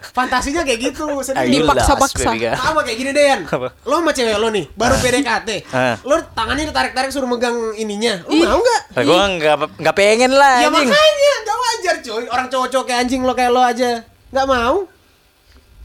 fantasinya 0.09 0.63
kayak 0.63 0.79
gitu 0.87 1.03
Dipaksa-paksa. 1.51 2.31
sama 2.55 2.87
kayak 2.87 2.97
gini 2.97 3.11
deh 3.11 3.25
Yan 3.25 3.41
Apa? 3.43 3.75
lo 3.83 3.99
sama 3.99 4.15
cewek 4.15 4.39
lo 4.39 4.47
nih 4.47 4.71
baru 4.71 4.95
PDKT 4.95 5.49
Ah. 5.69 5.99
lo 6.01 6.23
tangannya 6.31 6.71
ditarik-tarik 6.71 7.11
suruh 7.11 7.27
megang 7.27 7.51
ininya 7.75 8.23
lo 8.23 8.31
mau 8.31 8.63
nggak 8.63 8.81
gue 8.97 9.23
nggak 9.37 9.55
nggak 9.77 9.95
pengen 9.97 10.31
lah 10.31 10.55
ya 10.57 10.71
anjing. 10.71 10.87
makanya 10.87 11.20
cuy 12.01 12.25
orang 12.25 12.47
cowok-cowok 12.47 12.85
kayak 12.85 12.99
anjing 13.01 13.21
lo 13.21 13.31
kayak 13.31 13.49
lo 13.49 13.61
aja 13.61 14.01
nggak 14.27 14.47
mau 14.47 14.85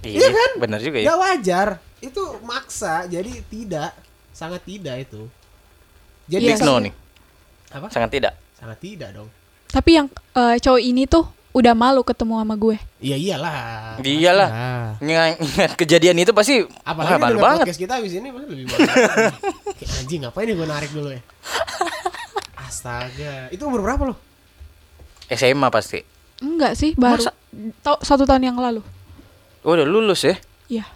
iya 0.00 0.28
kan 0.28 0.50
Bener 0.58 0.78
juga 0.78 0.96
ya. 0.96 1.04
nggak 1.06 1.18
wajar 1.20 1.68
itu 1.98 2.22
maksa 2.42 3.04
jadi 3.04 3.30
tidak 3.44 3.90
sangat 4.30 4.62
tidak 4.62 4.96
itu 5.02 5.26
jadi 6.26 6.42
Iya 6.44 6.54
Big 6.54 6.62
no 6.62 6.74
nih. 6.78 6.92
apa 7.68 7.86
Sangat 7.88 8.10
tidak. 8.10 8.32
sangat 8.52 8.78
tidak 8.78 9.10
dong 9.12 9.28
Tapi 9.66 9.90
yang 9.92 10.06
eh, 10.32 10.56
cowok 10.56 10.80
ini 10.80 11.04
tuh 11.04 11.26
udah 11.52 11.72
malu 11.72 12.02
ketemu 12.02 12.36
sama 12.36 12.52
gue. 12.54 12.76
Iya 12.98 13.16
iyalah. 13.16 13.96
Iyalah. 13.98 14.48
Ah. 14.48 14.88
Ingat 15.00 15.40
ingat 15.40 15.72
kejadian 15.74 16.16
itu 16.18 16.28
pasti 16.30 16.60
Apalagi 16.82 17.16
malu 17.16 17.40
banget. 17.40 17.64
podcast 17.64 17.80
kita 17.80 17.92
abis 17.96 18.12
ini 18.14 18.28
pasti 18.28 18.46
lebih 18.46 18.64
malu. 18.66 18.84
Kayak 19.80 19.92
anjing 19.96 20.20
ngapain 20.20 20.44
nih 20.44 20.54
gue 20.54 20.66
narik 20.66 20.90
dulu 20.92 21.08
ya. 21.08 21.20
Astaga. 22.66 23.48
Itu 23.48 23.62
umur 23.64 23.80
berapa 23.82 24.02
lo? 24.04 24.14
SMA 25.30 25.68
pasti. 25.70 26.00
Enggak 26.38 26.76
sih, 26.76 26.92
baru 26.94 27.22
Masa? 27.22 27.32
tau- 27.80 28.02
satu 28.04 28.28
tahun 28.28 28.52
yang 28.52 28.58
lalu. 28.60 28.84
Oh, 29.66 29.74
udah 29.74 29.86
lulus 29.88 30.22
ya? 30.22 30.36
Iya. 30.70 30.86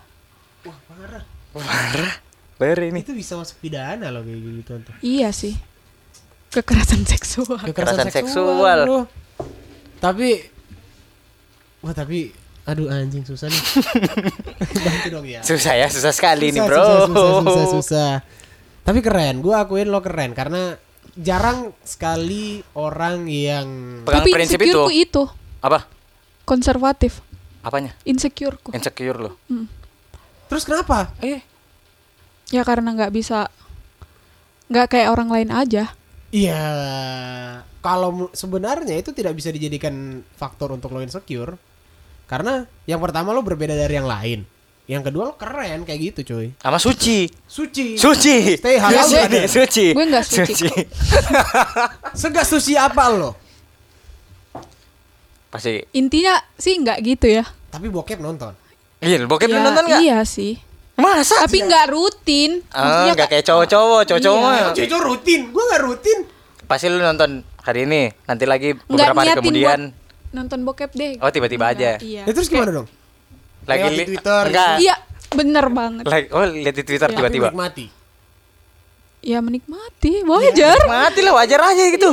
Wah 0.62 0.78
parah. 0.86 1.24
Parah. 1.50 2.14
Parah 2.60 2.84
ini. 2.86 3.00
Itu 3.02 3.16
bisa 3.16 3.34
masuk 3.34 3.58
pidana 3.58 4.12
loh 4.12 4.20
kayak 4.22 4.38
gitu 4.62 4.72
tuh. 4.84 4.94
Iya 5.00 5.32
sih. 5.32 5.56
Kekerasan 6.52 7.02
seksual. 7.08 7.58
Kekerasan 7.66 8.10
seksual. 8.12 8.84
bro. 8.86 9.00
Tapi 10.00 10.28
Wah 11.80 11.96
tapi 11.96 12.36
Aduh 12.68 12.92
anjing 12.92 13.24
susah 13.24 13.48
nih 13.48 13.62
Bantu 14.84 15.08
dong 15.08 15.24
ya 15.24 15.40
Susah 15.40 15.80
ya, 15.80 15.88
susah 15.88 16.12
sekali 16.12 16.52
nih, 16.52 16.60
Susah, 16.60 16.68
Bro. 16.68 16.84
Susah, 16.84 17.00
susah, 17.08 17.40
susah, 17.40 17.66
susah. 17.72 18.12
Tapi 18.84 19.00
keren, 19.00 19.40
gue 19.40 19.54
akuin 19.56 19.88
lo 19.88 20.04
keren 20.04 20.36
karena 20.36 20.76
jarang 21.14 21.72
sekali 21.82 22.62
orang 22.72 23.26
yang 23.26 23.66
Pegang 24.04 24.22
Tapi 24.22 24.30
prinsip 24.30 24.58
insecureku 24.58 24.90
itu. 24.90 25.22
itu 25.22 25.22
Apa? 25.60 25.86
konservatif. 26.44 27.22
Apanya? 27.60 27.92
Insecureku. 28.02 28.72
Insecure 28.72 29.18
lo. 29.18 29.32
terus 30.46 30.64
kenapa? 30.64 31.14
Eh, 31.20 31.42
Ya 32.50 32.66
karena 32.66 32.90
nggak 32.90 33.14
bisa 33.14 33.46
nggak 34.66 34.90
kayak 34.90 35.14
orang 35.14 35.30
lain 35.30 35.50
aja. 35.50 35.94
Iya, 36.30 36.62
kalau 37.78 38.30
sebenarnya 38.30 38.98
itu 38.98 39.10
tidak 39.10 39.34
bisa 39.34 39.50
dijadikan 39.50 40.22
faktor 40.34 40.70
untuk 40.70 40.90
lo 40.90 41.02
insecure 41.02 41.58
karena 42.26 42.66
yang 42.86 42.98
pertama 42.98 43.30
lo 43.30 43.42
berbeda 43.42 43.74
dari 43.74 43.98
yang 43.98 44.06
lain, 44.06 44.46
yang 44.90 45.06
kedua 45.06 45.30
lo 45.30 45.34
keren 45.34 45.86
kayak 45.86 46.00
gitu 46.10 46.34
cuy, 46.34 46.50
sama 46.58 46.82
suci. 46.82 47.30
suci, 47.46 47.94
Suci. 47.94 48.58
Stay 48.58 48.74
halal 48.74 49.06
suci. 49.06 49.14
brother. 49.14 49.46
suci. 49.46 49.86
Gue 49.94 50.04
nggak 50.04 50.24
suci. 50.26 50.66
segas 52.20 52.46
suci 52.50 52.74
apa 52.74 53.06
lo? 53.06 53.30
Pasti. 55.46 55.82
Intinya 55.94 56.38
sih 56.54 56.74
nggak 56.74 56.98
gitu 57.02 57.26
ya. 57.30 57.46
Tapi 57.70 57.86
bokep 57.86 58.18
nonton. 58.18 58.50
Iya, 58.98 59.22
bokep 59.24 59.46
Ya, 59.46 59.62
nonton 59.62 59.84
nggak? 59.86 60.00
Iya 60.02 60.18
sih. 60.22 60.58
Masa? 60.98 61.46
Tapi 61.46 61.64
nggak 61.64 61.86
rutin. 61.88 62.60
Ah, 62.70 63.08
nggak 63.10 63.30
kayak 63.30 63.44
cowok-cowok, 63.46 64.02
cowok-cowok 64.04 64.38
Iya. 64.38 64.44
mah. 64.44 64.74
Cuy, 64.74 64.84
itu 64.84 64.96
rutin, 64.98 65.40
gue 65.48 65.62
nggak 65.64 65.82
rutin. 65.82 66.18
Pasti 66.66 66.86
lu 66.86 66.98
nonton 66.98 67.30
hari 67.62 67.86
ini, 67.86 68.10
nanti 68.26 68.44
lagi 68.44 68.74
nggak 68.74 68.86
beberapa 68.86 69.20
hari 69.22 69.30
kemudian. 69.38 69.80
buat 69.88 70.34
nonton 70.36 70.58
bokep 70.62 70.90
deh. 70.92 71.12
Oh, 71.18 71.30
tiba-tiba 71.30 71.70
aja. 71.70 71.96
Iya. 71.98 72.26
Ya 72.26 72.32
terus 72.34 72.46
gimana 72.46 72.70
dong? 72.70 72.86
Lagi 73.68 73.80
Lewat 73.80 73.92
di 73.92 74.04
Twitter 74.06 74.42
Enggak. 74.48 74.76
Iya, 74.80 74.94
bener 75.30 75.64
banget. 75.70 76.04
Like, 76.06 76.28
oh, 76.32 76.44
lihat 76.44 76.74
di 76.74 76.84
Twitter 76.84 77.08
Iya. 77.08 77.16
tiba-tiba. 77.16 77.48
Tapi 77.48 77.56
menikmati. 77.56 77.86
Ya 79.20 79.38
menikmati, 79.44 80.24
wajar. 80.24 80.78
Mati 80.88 81.20
lah, 81.20 81.34
wajar 81.36 81.60
aja 81.60 81.82
gitu. 81.92 82.10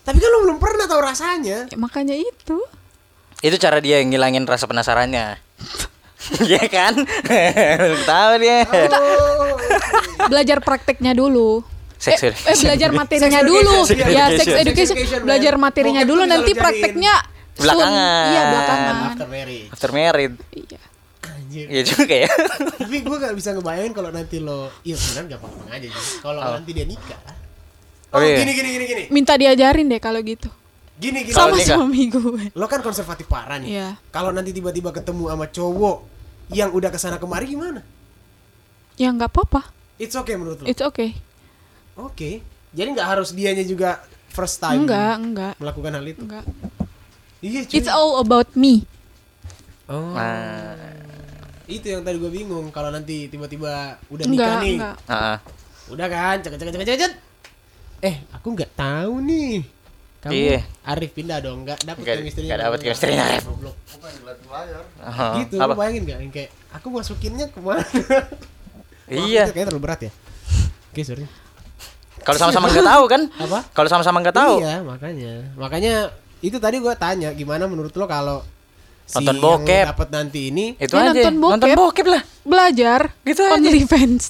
Tapi 0.00 0.16
kan 0.16 0.28
lo 0.32 0.38
belum 0.48 0.56
pernah 0.56 0.88
tahu 0.88 1.00
rasanya. 1.04 1.68
Ya, 1.68 1.76
makanya 1.76 2.16
itu. 2.16 2.64
Itu 3.40 3.56
cara 3.60 3.80
dia 3.80 4.00
ngilangin 4.00 4.48
rasa 4.48 4.64
penasarannya. 4.64 5.36
Iya 6.30 6.62
kan? 6.68 6.94
Belum 7.80 8.02
tahu 8.04 8.32
dia. 8.44 8.62
Oh, 8.68 9.56
Belajar 10.28 10.60
prakteknya 10.60 11.16
dulu. 11.16 11.64
Sex 11.96 12.16
eh, 12.24 12.32
eh, 12.32 12.56
belajar 12.60 12.90
materinya 12.92 13.40
Sex 13.40 13.48
dulu. 13.50 13.76
Ya, 13.92 14.24
Sex 14.32 14.44
sex 14.44 14.48
education. 14.48 14.60
education. 14.60 14.86
Sex 14.86 15.00
education, 15.00 15.20
Belajar 15.24 15.54
materinya 15.56 16.02
Bokep 16.04 16.10
dulu 16.12 16.22
nanti 16.28 16.52
prakteknya. 16.54 17.14
Belakangan. 17.60 18.24
Iya, 18.26 18.42
belakangan. 18.46 18.94
after 19.06 19.28
marriage. 19.28 19.68
After 19.70 19.90
married. 19.90 20.34
Iya. 20.50 20.80
Anjir. 21.20 21.66
Iya 21.66 21.82
juga 21.84 22.14
ya. 22.16 22.30
Tapi 22.78 22.96
gue 22.98 23.16
gak 23.18 23.34
bisa 23.34 23.48
ngebayangin 23.52 23.92
kalau 23.92 24.10
nanti 24.10 24.36
lo, 24.38 24.72
iya 24.80 24.96
sebenarnya 24.96 25.28
gak 25.30 25.40
apa-apa 25.40 25.62
aja 25.70 25.88
sih. 25.88 26.18
Kalau 26.18 26.40
Oh. 26.40 26.52
nanti 26.54 26.70
dia 26.70 26.84
nikah. 26.84 27.20
Oh, 28.10 28.18
Oh, 28.18 28.20
iya. 28.20 28.36
gini 28.38 28.52
gini 28.52 28.68
gini 28.70 28.84
gini. 28.86 29.04
Minta 29.08 29.34
diajarin 29.34 29.86
deh 29.86 29.98
kalau 29.98 30.18
gitu. 30.20 30.48
Gini 30.96 31.22
gini. 31.22 31.32
Sama 31.32 31.54
nikah. 31.54 31.76
suami 31.76 32.00
gue. 32.08 32.44
Lo 32.52 32.66
kan 32.66 32.80
konservatif 32.80 33.24
parah 33.24 33.56
nih. 33.56 33.68
Iya. 33.70 33.88
Kalau 34.08 34.30
nanti 34.30 34.50
tiba-tiba 34.50 34.90
ketemu 34.90 35.28
sama 35.28 35.46
cowok 35.46 35.96
yang 36.50 36.70
udah 36.70 36.90
ke 36.90 36.98
sana 36.98 37.16
kemari 37.16 37.46
gimana? 37.46 37.84
Ya 38.96 39.08
nggak 39.08 39.28
apa-apa. 39.28 39.70
It's 39.96 40.12
okay 40.12 40.34
menurut 40.34 40.60
lo? 40.60 40.66
It's 40.66 40.80
okay. 40.80 41.14
Oke. 41.94 42.40
Jadi 42.70 42.88
nggak 42.90 43.08
harus 43.08 43.30
dianya 43.30 43.62
juga 43.62 44.00
first 44.28 44.58
time 44.58 44.84
Enggak, 44.84 45.14
enggak. 45.18 45.54
melakukan 45.56 45.90
hal 45.92 46.04
itu. 46.04 46.22
Enggak. 46.22 46.44
Iya 47.40 47.60
cuy. 47.64 47.74
It's 47.74 47.88
all 47.88 48.18
about 48.18 48.52
me. 48.52 48.84
Oh. 49.86 50.12
Nah, 50.12 50.76
Itu 51.64 51.86
yang 51.88 52.02
tadi 52.02 52.16
gue 52.16 52.28
bingung 52.28 52.68
kalau 52.68 52.90
nanti 52.90 53.26
tiba-tiba 53.26 53.94
udah 54.06 54.24
Enggak, 54.24 54.46
nikah 54.46 54.60
nih. 54.60 54.76
enggak. 54.76 54.96
ah, 55.06 55.14
ah. 55.14 55.36
Udah 55.86 56.06
kan, 56.06 56.36
cek 56.38 56.52
cek 56.52 56.66
cek 56.68 56.82
cek 56.84 56.98
cek. 56.98 57.12
Eh, 58.00 58.16
aku 58.30 58.46
nggak 58.50 58.70
tahu 58.72 59.14
nih. 59.20 59.62
Kamu 60.20 60.32
Iya. 60.32 60.60
Arif 60.84 61.10
pindah 61.12 61.38
dong, 61.38 61.64
nggak 61.64 61.80
dapet 61.80 62.02
Nggak- 62.02 62.16
chemistry-nya. 62.18 62.48
nggak 62.48 62.60
dapet 62.60 62.70
Goblok. 62.76 62.86
chemistry-nya, 62.90 63.24
Arif. 63.24 63.44
Oh, 63.46 65.34
Gitu, 65.38 65.54
apa? 65.56 65.66
lu 65.66 65.78
bayangin 65.78 66.02
nggak? 66.04 66.18
Yang 66.20 66.32
kayak 66.34 66.50
aku 66.70 66.86
masukinnya 66.90 67.46
ke 67.46 67.58
mana? 67.58 67.80
Iya. 69.10 69.42
Itu 69.42 69.52
kayaknya 69.52 69.68
terlalu 69.68 69.82
berat 69.82 70.00
ya. 70.00 70.12
Oke, 70.86 71.02
sorry. 71.02 71.26
Kalau 72.20 72.36
sama-sama 72.36 72.66
nggak 72.68 72.84
tahu 72.84 73.04
kan? 73.06 73.22
Apa? 73.32 73.58
Kalau 73.70 73.88
sama-sama 73.88 74.16
nggak 74.20 74.36
tahu. 74.36 74.54
Iya, 74.60 74.76
makanya. 74.82 75.34
Makanya 75.56 75.94
itu 76.40 76.56
tadi 76.56 76.76
gua 76.76 76.94
tanya 76.94 77.30
gimana 77.30 77.64
menurut 77.64 77.90
lo 77.90 78.04
kalau 78.04 78.38
si 79.04 79.18
Nonton 79.18 79.34
yang 79.34 79.42
bokep. 79.42 79.84
dapat 79.90 80.08
nanti 80.08 80.38
ini 80.48 80.64
Itu 80.74 80.94
Ya, 80.94 81.06
aja. 81.06 81.10
nonton 81.12 81.34
bokep. 81.36 81.52
Nonton 81.52 81.68
bokep 81.76 82.06
lah. 82.06 82.22
Belajar. 82.42 83.00
Gitu 83.22 83.40
aja. 83.40 83.54
OnlyFans. 83.54 84.22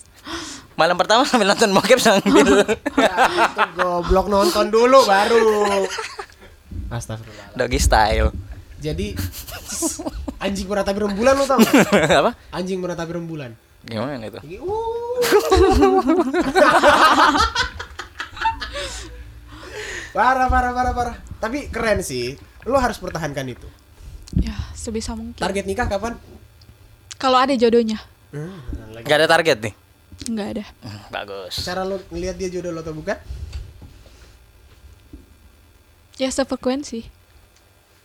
Malam 0.73 0.96
pertama 0.96 1.23
sambil 1.23 1.46
nonton 1.46 1.70
bokep 1.70 1.99
sambil 1.99 2.66
Ya, 2.96 3.14
goblok 3.75 4.27
nonton 4.27 4.66
dulu 4.68 4.99
baru. 5.03 5.85
Astagfirullah. 6.88 7.55
doggy 7.55 7.77
style. 7.77 8.31
Jadi 8.81 9.12
anjing 10.38 10.64
meratapi 10.64 10.99
rembulan 10.99 11.35
lo 11.35 11.44
tau 11.44 11.59
gak? 11.61 12.16
apa? 12.16 12.33
Anjing 12.51 12.81
meratapi 12.81 13.12
rembulan. 13.12 13.53
Gimana 13.81 14.12
itu? 14.18 14.40
Ini, 14.40 14.57
uh. 14.57 15.20
parah 20.12 20.49
parah 20.51 20.73
parah 20.73 20.92
parah. 20.92 21.16
Tapi 21.40 21.68
keren 21.73 22.05
sih. 22.05 22.37
Lo 22.68 22.77
harus 22.77 23.01
pertahankan 23.01 23.46
itu. 23.49 23.68
Ya, 24.38 24.55
sebisa 24.77 25.16
mungkin. 25.16 25.40
Target 25.40 25.64
nikah 25.66 25.88
kapan? 25.90 26.14
Kalau 27.16 27.38
ada 27.40 27.53
jodohnya. 27.57 27.99
Hmm. 28.31 29.03
Gak 29.03 29.16
ada 29.25 29.29
target 29.29 29.59
nih. 29.59 29.75
Enggak 30.29 30.49
ada. 30.57 30.64
Hmm, 30.85 31.03
Bagus. 31.09 31.55
Cara 31.64 31.83
lo 31.83 31.99
ngelihat 32.12 32.37
dia 32.37 32.53
jodoh 32.53 32.70
lo 32.70 32.81
atau 32.85 32.92
bukan? 32.92 33.16
Ya 36.20 36.29
sefrekuensi. 36.29 37.09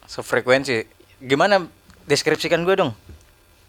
Sefrekuensi. 0.08 0.88
Gimana 1.20 1.68
deskripsikan 2.08 2.64
gue 2.64 2.76
dong? 2.80 2.96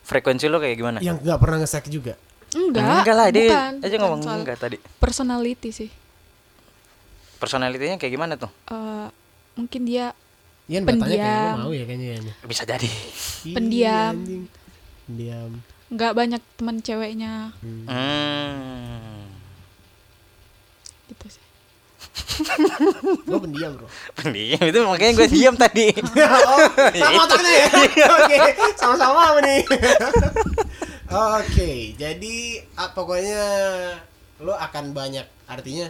Frekuensi 0.07 0.47
lo 0.47 0.63
kayak 0.63 0.77
gimana? 0.79 0.99
Yang 1.03 1.27
nggak 1.27 1.39
pernah 1.43 1.59
nge 1.59 1.81
juga. 1.91 2.15
Enggak. 2.55 3.03
enggak 3.03 3.17
lah, 3.19 3.29
dia 3.35 3.43
bukan, 3.51 3.73
aja 3.83 3.97
ngomong 3.99 4.21
enggak 4.23 4.57
tadi. 4.63 4.77
Personality 5.03 5.71
sih. 5.75 5.91
Personalitinya 7.37 7.97
kayak 7.97 8.13
gimana 8.13 8.35
tuh? 8.35 8.49
Eh, 8.67 9.09
mungkin 9.55 9.83
dia 9.83 10.17
Ian 10.67 10.83
bertanya 10.83 11.07
kayak 11.07 11.23
Pendiam. 11.23 11.57
mau 11.61 11.71
ya 11.71 11.85
kayaknya 11.85 12.07
Ian. 12.11 12.25
Bisa 12.43 12.63
jadi. 12.65 12.89
Pendiam. 13.49 14.15
Pendiam. 15.05 15.51
nggak 15.87 16.13
banyak 16.13 16.43
teman 16.57 16.77
ceweknya 16.81 17.55
Hmm. 17.63 19.23
gitu 21.07 21.27
sih. 21.31 21.45
Gue 23.23 23.39
pendiam 23.39 23.71
bro. 23.73 23.87
Pendiam 24.13 24.59
itu 24.61 24.79
makanya 24.83 25.13
gue 25.15 25.29
diam 25.31 25.55
tadi. 25.63 25.95
oh, 25.95 26.59
sama 26.91 27.21
otaknya 27.23 27.53
ya. 27.55 27.67
Oke, 28.11 28.37
sama-sama 28.75 29.21
apa 29.31 29.41
nih? 29.41 29.63
Oke, 31.07 31.71
jadi 31.95 32.35
ah, 32.75 32.91
pokoknya 32.91 33.43
lo 34.41 34.53
akan 34.53 34.91
banyak 34.91 35.23
artinya. 35.47 35.87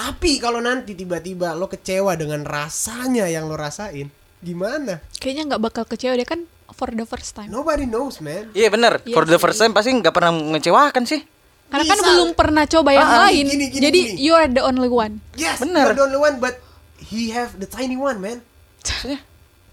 Tapi 0.00 0.40
kalau 0.40 0.64
nanti 0.64 0.96
tiba-tiba 0.96 1.52
lo 1.52 1.68
kecewa 1.68 2.16
dengan 2.16 2.40
rasanya 2.40 3.28
yang 3.28 3.44
lo 3.44 3.54
rasain, 3.54 4.08
gimana? 4.40 5.04
Kayaknya 5.20 5.42
nggak 5.52 5.60
bakal 5.60 5.84
kecewa 5.84 6.16
dia 6.16 6.24
kan 6.24 6.40
for 6.72 6.88
the 6.88 7.04
first 7.04 7.36
time. 7.36 7.52
Nobody 7.52 7.84
knows, 7.84 8.24
man. 8.24 8.48
Iya 8.56 8.72
bener. 8.72 9.04
Iya 9.04 9.12
For 9.12 9.28
the 9.28 9.36
first 9.36 9.60
time 9.60 9.76
pasti 9.76 9.92
nggak 9.92 10.08
pernah 10.10 10.32
mengecewakan 10.32 11.04
sih. 11.04 11.20
Karena 11.68 11.84
kan 11.86 11.98
Bisa. 12.00 12.08
belum 12.08 12.28
pernah 12.32 12.64
coba 12.64 12.90
yang 12.90 13.06
Ah, 13.06 13.28
lain. 13.28 13.44
gini, 13.46 13.66
gini, 13.68 13.82
Jadi 13.84 14.00
gini. 14.08 14.24
you 14.24 14.32
are 14.32 14.48
the 14.48 14.64
only 14.64 14.88
one. 14.88 15.20
Yes, 15.36 15.60
Bener. 15.60 15.92
you're 15.92 16.00
the 16.00 16.06
only 16.08 16.18
one, 16.18 16.40
but 16.40 16.58
he 16.96 17.30
have 17.30 17.60
the 17.60 17.68
tiny 17.68 17.94
one, 17.94 18.18
man. 18.18 18.40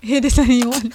He 0.03 0.19
the 0.19 0.29
only 0.37 0.61
one. 0.61 0.91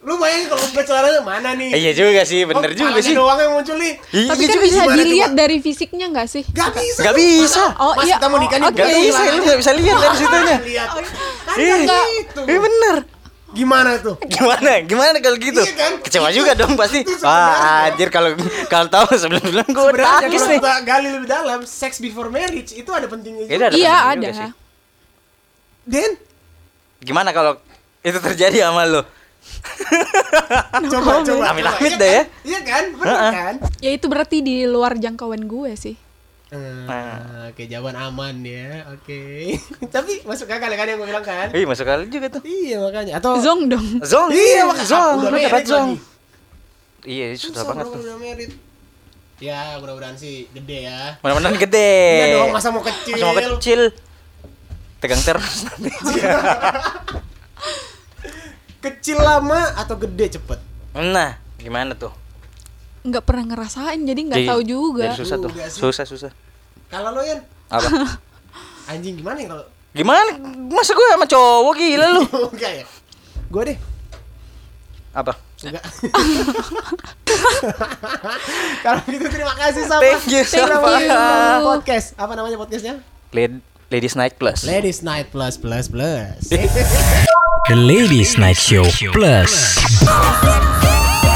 Lu 0.00 0.16
bayangin 0.16 0.48
kalau 0.48 0.64
buka 0.64 0.80
celananya 0.82 1.20
mana 1.20 1.50
nih? 1.52 1.68
Eh, 1.70 1.78
iya 1.78 1.92
juga 1.92 2.24
sih, 2.24 2.48
bener 2.48 2.72
Oh, 2.72 2.74
juga 2.74 2.98
sih. 2.98 3.12
doang 3.12 3.36
yang 3.36 3.52
muncul 3.52 3.76
nih. 3.76 4.00
Iya 4.10 4.32
Tapi 4.32 4.42
kan 4.42 4.48
juga 4.50 4.64
bisa 4.64 4.82
dilihat 4.96 5.32
dari 5.36 5.56
fisiknya 5.60 6.06
nggak 6.08 6.24
sih? 6.26 6.42
Gak 6.48 6.72
bisa. 6.72 7.00
Gak 7.04 7.14
bisa. 7.14 7.62
Oh, 7.76 7.92
Mas 7.92 8.08
iya. 8.08 8.16
kita 8.16 8.26
mau 8.26 8.40
nikah 8.40 8.56
nih 8.56 8.64
Oh, 8.64 8.72
Gak 8.72 8.88
bisa, 8.88 8.96
lu 8.96 9.04
celananya. 9.12 9.44
gak 9.44 9.58
bisa 9.60 9.72
lihat 9.76 9.96
dari 9.98 10.16
situnya. 10.16 10.56
Lihat. 10.58 10.88
Kan 10.88 11.04
Iya. 11.54 11.74
gak 11.84 12.04
gitu. 12.16 12.40
Iya 12.48 12.58
bener. 12.58 12.96
Gimana 13.50 13.90
tuh? 13.98 14.14
Gimana? 14.24 14.72
Gimana 14.82 15.16
kalau 15.18 15.36
gitu? 15.36 15.60
Iya 15.60 15.74
kan? 15.74 15.92
Kecewa 16.00 16.28
juga 16.30 16.52
dong 16.54 16.72
pasti. 16.74 17.02
Itu 17.02 17.12
sebenarnya. 17.12 17.52
Wah, 17.52 17.84
anjir 17.84 18.08
kalau 18.08 18.30
kalau 18.68 18.86
tahu 18.88 19.06
sebelum-sebelum 19.12 19.66
gue 19.68 19.84
Sebenarnya 19.84 20.16
takis 20.16 20.38
kalau 20.38 20.48
nih. 20.48 20.58
kita 20.62 20.72
gali 20.80 21.08
lebih 21.10 21.28
dalam, 21.28 21.58
sex 21.62 21.92
before 21.98 22.30
marriage 22.30 22.72
itu 22.72 22.88
ada 22.88 23.04
pentingnya 23.04 23.44
Itu 23.44 23.52
juga. 23.52 23.66
ada 23.66 23.76
Iya 23.76 23.94
ada. 24.08 24.28
Den, 25.82 26.16
Gimana 27.00 27.32
kalau 27.32 27.60
itu 28.00 28.16
terjadi 28.16 28.64
sama 28.64 28.86
lo? 28.86 29.02
coba 30.92 31.10
coba. 31.20 31.44
Amit-amit 31.50 31.90
coba. 31.90 31.98
dah 31.98 32.10
ya. 32.10 32.22
Iya 32.42 32.60
kan? 32.62 32.84
Benar 32.92 33.08
Heeh. 33.10 33.32
kan? 33.32 33.54
Ya 33.78 33.90
itu 33.90 34.06
berarti 34.06 34.36
di 34.40 34.56
luar 34.64 34.96
jangkauan 34.96 35.44
gue 35.44 35.72
sih. 35.74 35.96
Ah, 36.50 37.46
Oke, 37.46 37.64
jawaban 37.64 37.94
aman 37.94 38.34
ya. 38.42 38.82
Oke. 38.90 39.54
Tapi 39.94 40.24
masuk 40.24 40.46
akal 40.46 40.66
kan 40.68 40.82
yang 40.84 40.98
gue 40.98 41.06
bilang 41.06 41.22
kan? 41.22 41.46
Ih, 41.50 41.62
masuk 41.62 41.86
kali 41.86 42.06
juga 42.06 42.26
tuh. 42.28 42.42
Iya 42.42 42.80
makanya. 42.80 43.12
Atau 43.16 43.38
Zong 43.38 43.70
dong. 43.70 43.86
Zong, 44.02 44.28
Iya, 44.30 44.66
makanya 44.66 44.88
Zong, 44.88 45.16
udah 45.20 45.30
dapat 45.40 45.62
Zong. 45.64 45.90
lagi. 45.94 46.08
Iya, 47.06 47.26
susah 47.32 47.46
Susah 47.54 47.64
banget 47.64 47.84
tuh. 47.86 48.00
udah 48.02 48.16
merit. 48.18 48.52
Ya, 49.40 49.78
mudah-mudahan 49.78 50.12
sih 50.14 50.50
gede 50.52 50.84
ya. 50.84 51.16
Mudah-mudahan 51.22 51.56
gede. 51.56 51.94
Iya 52.12 52.26
dong, 52.36 52.50
masa 52.50 52.68
mau 52.68 52.82
kecil. 52.82 53.14
Masa 53.14 53.24
mau 53.24 53.36
kecil. 53.56 53.80
Tegang 55.00 55.22
terus 55.22 55.64
nanti. 55.64 55.88
Kecil 58.80 59.16
lama 59.16 59.76
atau 59.76 59.94
gede 59.94 60.40
cepet? 60.40 60.58
Nah, 60.92 61.36
gimana 61.56 61.92
tuh? 61.92 62.12
Nggak 63.00 63.24
pernah 63.24 63.44
ngerasain 63.46 64.00
jadi 64.00 64.20
nggak 64.24 64.42
tahu 64.48 64.60
juga. 64.64 65.04
jadi 65.08 65.20
susah 65.20 65.36
tuh. 65.36 65.50
Juga 65.52 65.64
sih. 65.68 65.80
Susah, 65.80 66.04
susah. 66.04 66.30
Kalau 66.88 67.12
lo 67.12 67.20
Yan, 67.20 67.40
Apa? 67.68 67.88
anjing 68.90 69.14
gimana 69.14 69.38
ya 69.38 69.48
kalau 69.48 69.64
Gimana? 69.90 70.30
Masa 70.70 70.94
gue 70.94 71.06
sama 71.10 71.26
cowok 71.26 71.74
gila 71.76 72.06
lu? 72.14 72.22
enggak 72.54 72.72
ya? 72.78 72.84
Gue 73.50 73.62
deh, 73.66 73.78
Apa? 75.10 75.34
enggak. 75.60 75.82
kalau 78.84 79.00
gitu 79.06 79.26
terima 79.28 79.54
kasih 79.58 79.82
sama 79.86 80.02
Thank 80.02 80.24
you, 80.30 80.42
Sama 80.42 81.62
podcast. 81.62 82.14
Apa 82.14 82.32
namanya 82.34 82.56
podcastnya? 82.56 82.94
Lad- 83.30 83.62
Ladies 83.90 84.14
Night 84.14 84.38
Plus. 84.38 84.62
Ladies 84.70 85.02
Night 85.02 85.34
Plus 85.34 85.58
Plus 85.58 85.90
Plus. 85.90 86.46
The 87.66 87.74
Ladies 87.74 88.38
Night 88.38 88.54
Show 88.54 88.86
Plus. 89.10 89.50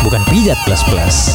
Bukan 0.07 0.23
pijat 0.31 0.55
plus 0.63 0.83
plus. 0.87 1.35